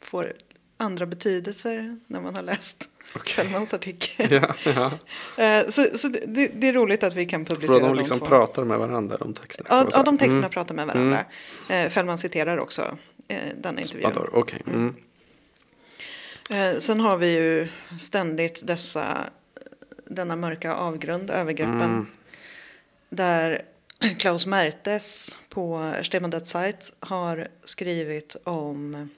får 0.00 0.32
andra 0.76 1.06
betydelser 1.06 1.98
när 2.06 2.20
man 2.20 2.34
har 2.36 2.42
läst 2.42 2.88
Okej. 3.16 3.34
Fällmans 3.34 3.74
artikel. 3.74 4.32
Ja, 4.32 4.54
ja. 4.64 4.90
Eh, 5.44 5.68
Så, 5.68 5.98
så 5.98 6.08
det, 6.08 6.46
det 6.54 6.68
är 6.68 6.72
roligt 6.72 7.02
att 7.02 7.14
vi 7.14 7.26
kan 7.26 7.44
publicera 7.44 7.80
För 7.80 7.86
de 7.86 7.94
liksom 7.96 8.18
två. 8.18 8.26
pratar 8.26 8.64
med 8.64 8.78
varandra, 8.78 9.16
de 9.16 9.34
texterna. 9.34 9.68
Ja, 9.70 9.86
ja, 9.92 10.02
de 10.02 10.18
texterna 10.18 10.38
Mm. 10.38 10.50
pratar 10.50 10.74
med 10.74 10.86
varandra. 10.86 11.24
Eh, 11.70 11.88
Fällman 11.88 12.18
citerar 12.18 12.58
också 12.58 12.98
eh, 13.28 13.38
denna 13.60 13.80
intervju. 13.80 14.02
Spador, 14.02 14.30
Okej. 14.32 14.62
Mm. 14.66 14.94
Eh, 16.50 16.78
sen 16.78 17.00
har 17.00 17.16
vi 17.16 17.26
ju 17.36 17.68
ständigt 18.00 18.60
dessa, 18.66 19.24
denna 20.06 20.36
mörka 20.36 20.74
avgrund, 20.74 21.30
övergreppen. 21.30 21.82
Mm. 21.82 22.06
Där 23.08 23.62
Klaus 24.18 24.46
Mertes 24.46 25.36
på 25.48 25.92
Stefan 26.02 26.40
Zeit 26.44 26.92
har 27.00 27.48
skrivit 27.64 28.36
om 28.44 29.08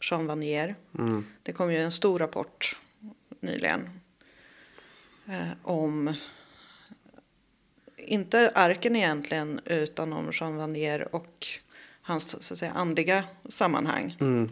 Jean 0.00 0.26
Vanier. 0.26 0.74
Mm. 0.98 1.26
Det 1.42 1.52
kom 1.52 1.72
ju 1.72 1.78
en 1.78 1.92
stor 1.92 2.18
rapport 2.18 2.78
nyligen 3.40 4.00
eh, 5.26 5.48
om 5.62 6.14
inte 7.96 8.52
arken 8.54 8.96
egentligen 8.96 9.60
utan 9.64 10.12
om 10.12 10.30
Jean 10.32 10.56
Vanier 10.56 11.14
och 11.14 11.46
hans 12.02 12.42
så 12.44 12.54
att 12.54 12.58
säga, 12.58 12.72
andliga 12.72 13.24
sammanhang. 13.48 14.16
Mm. 14.20 14.50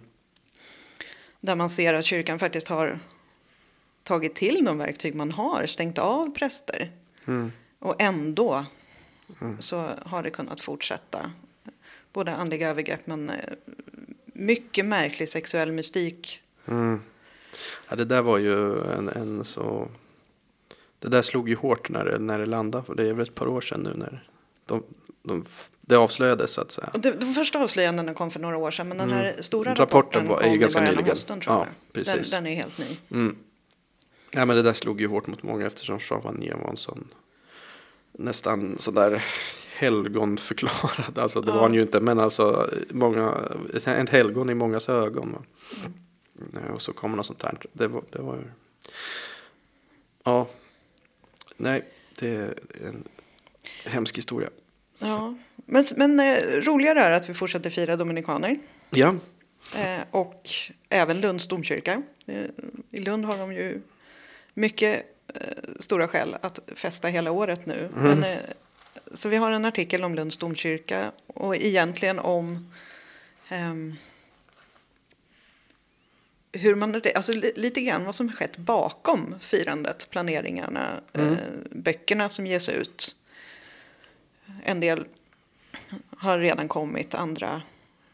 Där 1.41 1.55
man 1.55 1.71
ser 1.71 1.95
att 1.95 2.05
kyrkan 2.05 2.39
faktiskt 2.39 2.69
har 2.69 2.99
tagit 4.03 4.35
till 4.35 4.65
de 4.65 4.79
verktyg 4.79 5.15
man 5.15 5.33
har, 5.33 5.67
stängt 5.67 5.99
av 5.99 6.35
präster. 6.35 6.93
Mm. 7.27 7.53
Och 7.79 8.03
ändå 8.03 8.67
så 9.59 9.91
har 10.05 10.23
det 10.23 10.31
kunnat 10.31 10.61
fortsätta. 10.61 11.33
Både 12.13 12.35
andliga 12.35 12.69
övergrepp 12.69 13.07
men 13.07 13.31
eh, 13.31 13.53
mycket 14.39 14.85
märklig 14.85 15.29
sexuell 15.29 15.73
mystik. 15.73 16.43
Mm. 16.67 17.01
Ja, 17.89 17.97
det 17.97 18.05
där 18.05 18.23
var 18.23 18.39
ju 18.39 18.81
en, 18.93 19.09
en 19.09 19.45
så... 19.45 19.89
Det 20.99 21.09
där 21.09 21.23
slog 21.23 21.49
ju 21.49 21.55
hårt 21.57 21.89
när 21.89 22.05
det, 22.05 22.19
när 22.19 22.39
det 22.39 22.47
landade. 22.47 22.85
För 22.85 22.95
det 22.95 23.09
är 23.09 23.13
väl 23.13 23.29
ett 23.29 23.35
par 23.35 23.47
år 23.49 23.61
sedan 23.61 23.81
nu 23.81 23.93
när 23.97 24.29
de, 24.67 24.83
de, 25.23 25.45
det 25.81 25.97
avslöjades 25.97 26.51
så 26.53 26.61
att 26.61 26.73
säga. 26.73 26.91
Det, 26.95 27.11
de 27.11 27.35
första 27.35 27.63
avslöjandena 27.63 28.15
kom 28.15 28.31
för 28.31 28.41
några 28.41 28.57
år 28.57 28.71
sedan 28.71 28.89
men 28.89 28.99
den 28.99 29.11
här 29.11 29.35
stora 29.41 29.71
Mm. 29.71 29.79
Rapporten 29.81 30.21
rapporten 30.21 30.29
var- 30.29 30.43
är 30.43 30.53
ju 30.53 30.59
ganska 30.59 30.81
nyligen. 30.81 31.05
hösten 31.05 31.41
tror 31.41 31.57
Ja, 31.57 31.61
jag. 31.67 31.93
precis. 31.93 32.31
Den, 32.31 32.45
den 32.45 32.53
är 32.53 32.57
helt 32.57 32.79
ny. 32.79 32.97
Mm. 33.11 33.37
Ja, 34.31 34.45
men 34.45 34.57
det 34.57 34.63
där 34.63 34.73
slog 34.73 35.01
ju 35.01 35.07
hårt 35.07 35.27
mot 35.27 35.43
många 35.43 35.67
eftersom 35.67 35.99
Jean 36.11 36.21
Vanier 36.21 36.55
var 36.55 36.71
en 36.71 36.77
sån 36.77 37.09
nästan 38.13 38.77
sådär 38.79 39.25
helgonförklarad. 39.79 41.19
Alltså 41.19 41.41
det 41.41 41.51
Ja. 41.51 41.55
var 41.55 41.63
han 41.63 41.75
ju 41.75 41.83
inte, 41.83 42.01
men 42.01 42.19
alltså 42.21 42.71
många, 42.91 43.35
ett 43.75 44.11
helgon 44.11 44.51
i 44.51 44.55
mångas 44.55 44.89
ögon. 44.89 45.45
Nej, 46.33 46.71
Och 46.75 46.83
så 46.83 46.93
kommer 46.93 47.17
något 47.17 47.27
sånt 47.27 47.39
där. 47.39 47.57
Det 47.73 47.89
var, 47.89 48.03
det 48.11 48.23
var 48.23 48.35
ju... 48.37 48.43
Ja. 50.25 50.49
Nej, 51.57 51.85
det 52.19 52.29
är 52.37 52.55
en 52.89 53.05
hemsk 53.85 54.19
historia. 54.19 54.49
Ja. 54.99 55.35
Men, 55.57 55.85
men 55.97 56.21
eh, 56.21 56.37
roligare 56.61 57.01
är 57.01 57.11
att 57.13 57.29
vi 57.29 57.35
fortsätter 57.35 57.71
fira 57.71 57.97
dominikaner. 57.97 58.59
Ja, 58.91 59.15
Eh, 59.77 60.01
och 60.11 60.49
även 60.89 61.21
Lunds 61.21 61.49
domkyrka. 61.49 62.03
Eh, 62.27 62.45
I 62.91 62.99
Lund 62.99 63.25
har 63.25 63.39
de 63.39 63.53
ju 63.53 63.81
mycket 64.55 65.03
eh, 65.35 65.41
stora 65.81 66.09
skäl 66.09 66.37
att 66.41 66.59
festa 66.75 67.09
hela 67.09 67.31
året 67.31 67.67
nu. 67.67 67.89
Men, 67.95 68.25
eh, 68.25 68.39
så 69.15 69.29
vi 69.29 69.37
har 69.37 69.51
en 69.51 69.65
artikel 69.65 70.05
om 70.05 70.15
Lunds 70.15 70.37
domkyrka 70.37 71.13
och 71.27 71.57
egentligen 71.57 72.19
om 72.19 72.71
ehm, 73.49 73.95
hur 76.53 76.75
man, 76.75 77.03
alltså 77.15 77.33
li- 77.33 77.53
lite 77.57 77.81
grann 77.81 78.05
vad 78.05 78.15
som 78.15 78.33
skett 78.33 78.57
bakom 78.57 79.35
firandet, 79.41 80.07
planeringarna, 80.11 81.01
eh, 81.13 81.33
böckerna 81.71 82.29
som 82.29 82.47
ges 82.47 82.69
ut. 82.69 83.17
En 84.65 84.81
del 84.81 85.05
har 86.17 86.39
redan 86.39 86.69
kommit, 86.69 87.15
andra 87.15 87.63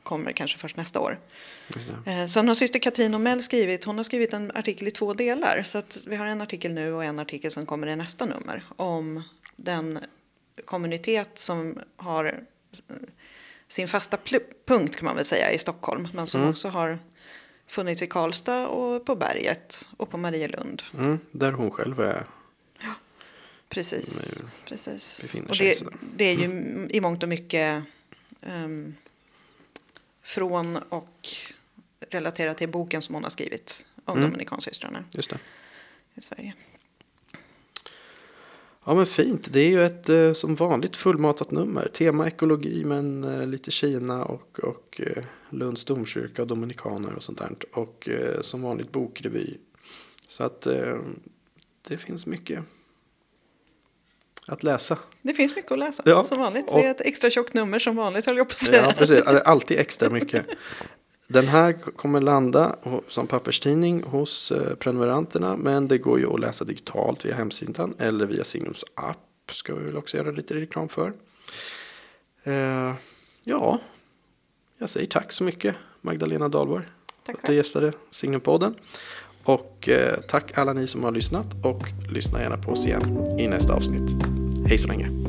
kommer 0.03 0.33
kanske 0.33 0.59
först 0.59 0.77
nästa 0.77 1.01
år. 1.01 1.19
Eh, 2.07 2.27
Sen 2.27 2.49
har 2.49 2.55
syster 2.55 2.79
Katrin 2.79 3.15
Omell 3.15 3.43
skrivit, 3.43 3.85
hon 3.85 3.97
har 3.97 4.05
skrivit 4.05 4.33
en 4.33 4.53
artikel 4.55 4.89
i 4.89 4.91
två 4.91 5.15
delar. 5.15 5.63
Så 5.63 5.79
att 5.79 5.99
vi 6.07 6.17
har 6.17 6.27
en 6.27 6.41
artikel 6.41 6.73
nu 6.73 6.93
och 6.93 7.05
en 7.05 7.19
artikel 7.19 7.51
som 7.51 7.67
kommer 7.67 7.87
i 7.87 7.97
nästa 7.97 8.27
nummer. 8.27 8.65
Om 8.77 9.23
den 9.57 9.99
kommunitet 10.65 11.39
som 11.39 11.79
har 11.97 12.45
sin 13.69 13.89
fasta 13.89 14.19
punkt 14.67 14.97
kan 14.97 15.05
man 15.05 15.17
väl 15.17 15.25
säga 15.25 15.53
i 15.53 15.59
Stockholm. 15.59 16.09
Men 16.15 16.27
som 16.27 16.49
också 16.49 16.69
har 16.69 16.99
funnits 17.67 18.03
i 18.03 18.07
Karlstad 18.07 18.67
och 18.67 19.07
på 19.07 19.17
Berget 19.17 19.89
och 19.97 20.11
på 20.11 20.17
Marielund. 20.17 20.83
Mm, 20.99 21.19
där 21.31 21.53
hon 21.53 21.71
själv 21.71 22.01
är. 22.01 22.25
Precis. 23.69 24.43
precis. 24.65 25.23
befinner 25.23 25.51
Och 25.51 25.57
det, 25.57 25.83
det 26.17 26.25
är 26.25 26.35
ju 26.35 26.47
i 26.91 27.01
mångt 27.01 27.23
och 27.23 27.29
mycket 27.29 27.85
ehm, 28.41 28.95
från 30.23 30.77
och 30.77 31.29
relaterat 32.11 32.59
till 32.59 32.69
boken 32.69 33.03
som 33.03 33.15
hon 33.15 33.23
har 33.23 33.31
skrivit 33.31 33.87
om 34.05 34.19
Mm. 34.19 34.31
Det. 35.11 35.39
i 36.15 36.21
Sverige. 36.21 36.55
Ja 38.87 38.95
men 38.95 39.07
fint. 39.07 39.53
Det 39.53 39.61
är 39.61 39.69
ju 39.69 39.85
ett 39.85 40.09
eh, 40.09 40.33
som 40.33 40.55
vanligt 40.55 40.97
fullmatat 40.97 41.51
nummer. 41.51 41.89
Tema 41.93 42.27
ekologi 42.27 42.85
men 42.85 43.25
eh, 43.25 43.47
lite 43.47 43.71
Kina 43.71 44.25
och, 44.25 44.59
och 44.63 45.01
eh, 45.07 45.25
Lunds 45.51 45.85
domkyrka 45.85 46.43
och 46.43 46.49
dominikaner 46.49 47.15
och 47.15 47.23
sånt 47.23 47.39
där. 47.39 47.51
Och 47.73 48.09
som 48.41 48.63
vanligt 48.63 48.93
bokrevy. 48.93 49.57
Så 50.29 50.45
att 50.45 50.61
det 51.89 51.97
finns 51.99 52.27
mycket 52.27 52.61
att 54.49 54.63
läsa. 54.63 54.99
Det 55.23 55.35
finns 55.35 55.57
mycket 55.57 55.73
att 55.73 55.79
läsa 55.79 56.03
Ja, 56.07 56.25
som 56.25 56.39
vanligt. 56.39 56.71
och- 56.71 56.79
Det 56.81 56.87
är 56.87 56.91
ett 56.91 57.01
extra 57.01 57.31
tjockt 57.31 57.55
nummer 57.55 57.79
som 57.79 57.97
vanligt 57.97 58.27
höll 58.27 58.37
jag 58.37 58.49
på 58.49 58.53
att 58.53 58.57
säga. 58.57 58.83
Ja 58.83 58.93
precis, 58.99 59.21
alltid 59.23 59.79
extra 59.79 60.11
mycket. 60.11 60.47
Den 61.35 61.49
här 61.49 61.73
kommer 61.73 62.21
landa 62.21 62.77
som 63.09 63.27
papperstidning 63.27 64.03
hos 64.03 64.53
eh, 64.53 64.75
prenumeranterna. 64.75 65.57
Men 65.57 65.89
det 65.89 65.99
går 65.99 66.19
ju 66.19 66.35
att 66.35 66.41
läsa 66.41 66.65
digitalt 66.65 67.25
via 67.25 67.35
hemsidan 67.35 67.95
eller 67.99 68.27
via 68.27 68.45
Signums 68.45 68.85
app. 68.95 69.51
Ska 69.51 69.75
vi 69.75 69.85
väl 69.85 69.97
också 69.97 70.17
göra 70.17 70.31
lite 70.31 70.55
reklam 70.55 70.89
för. 70.89 71.13
Eh, 72.43 72.93
ja, 73.45 73.81
jag 74.79 74.89
säger 74.89 75.07
tack 75.07 75.33
så 75.33 75.45
mycket 75.45 75.77
Magdalena 76.01 76.49
Dahlborg. 76.49 76.85
Tack 77.27 77.37
för 77.37 77.43
att 77.43 77.49
du 77.49 77.55
gästade 77.55 77.93
Signumpodden. 78.11 78.75
Och 79.45 79.89
eh, 79.89 80.21
tack 80.29 80.59
alla 80.59 80.73
ni 80.73 80.87
som 80.87 81.05
har 81.05 81.13
lyssnat 81.13 81.47
och 81.65 81.83
lyssna 82.13 82.41
gärna 82.41 82.57
på 82.57 82.73
oss 82.73 82.87
igen 82.87 83.39
i 83.39 83.49
nästa 83.49 83.75
avsnitt. 83.75 84.11
Hej 84.67 84.79
så 84.79 84.89
länge. 84.89 85.24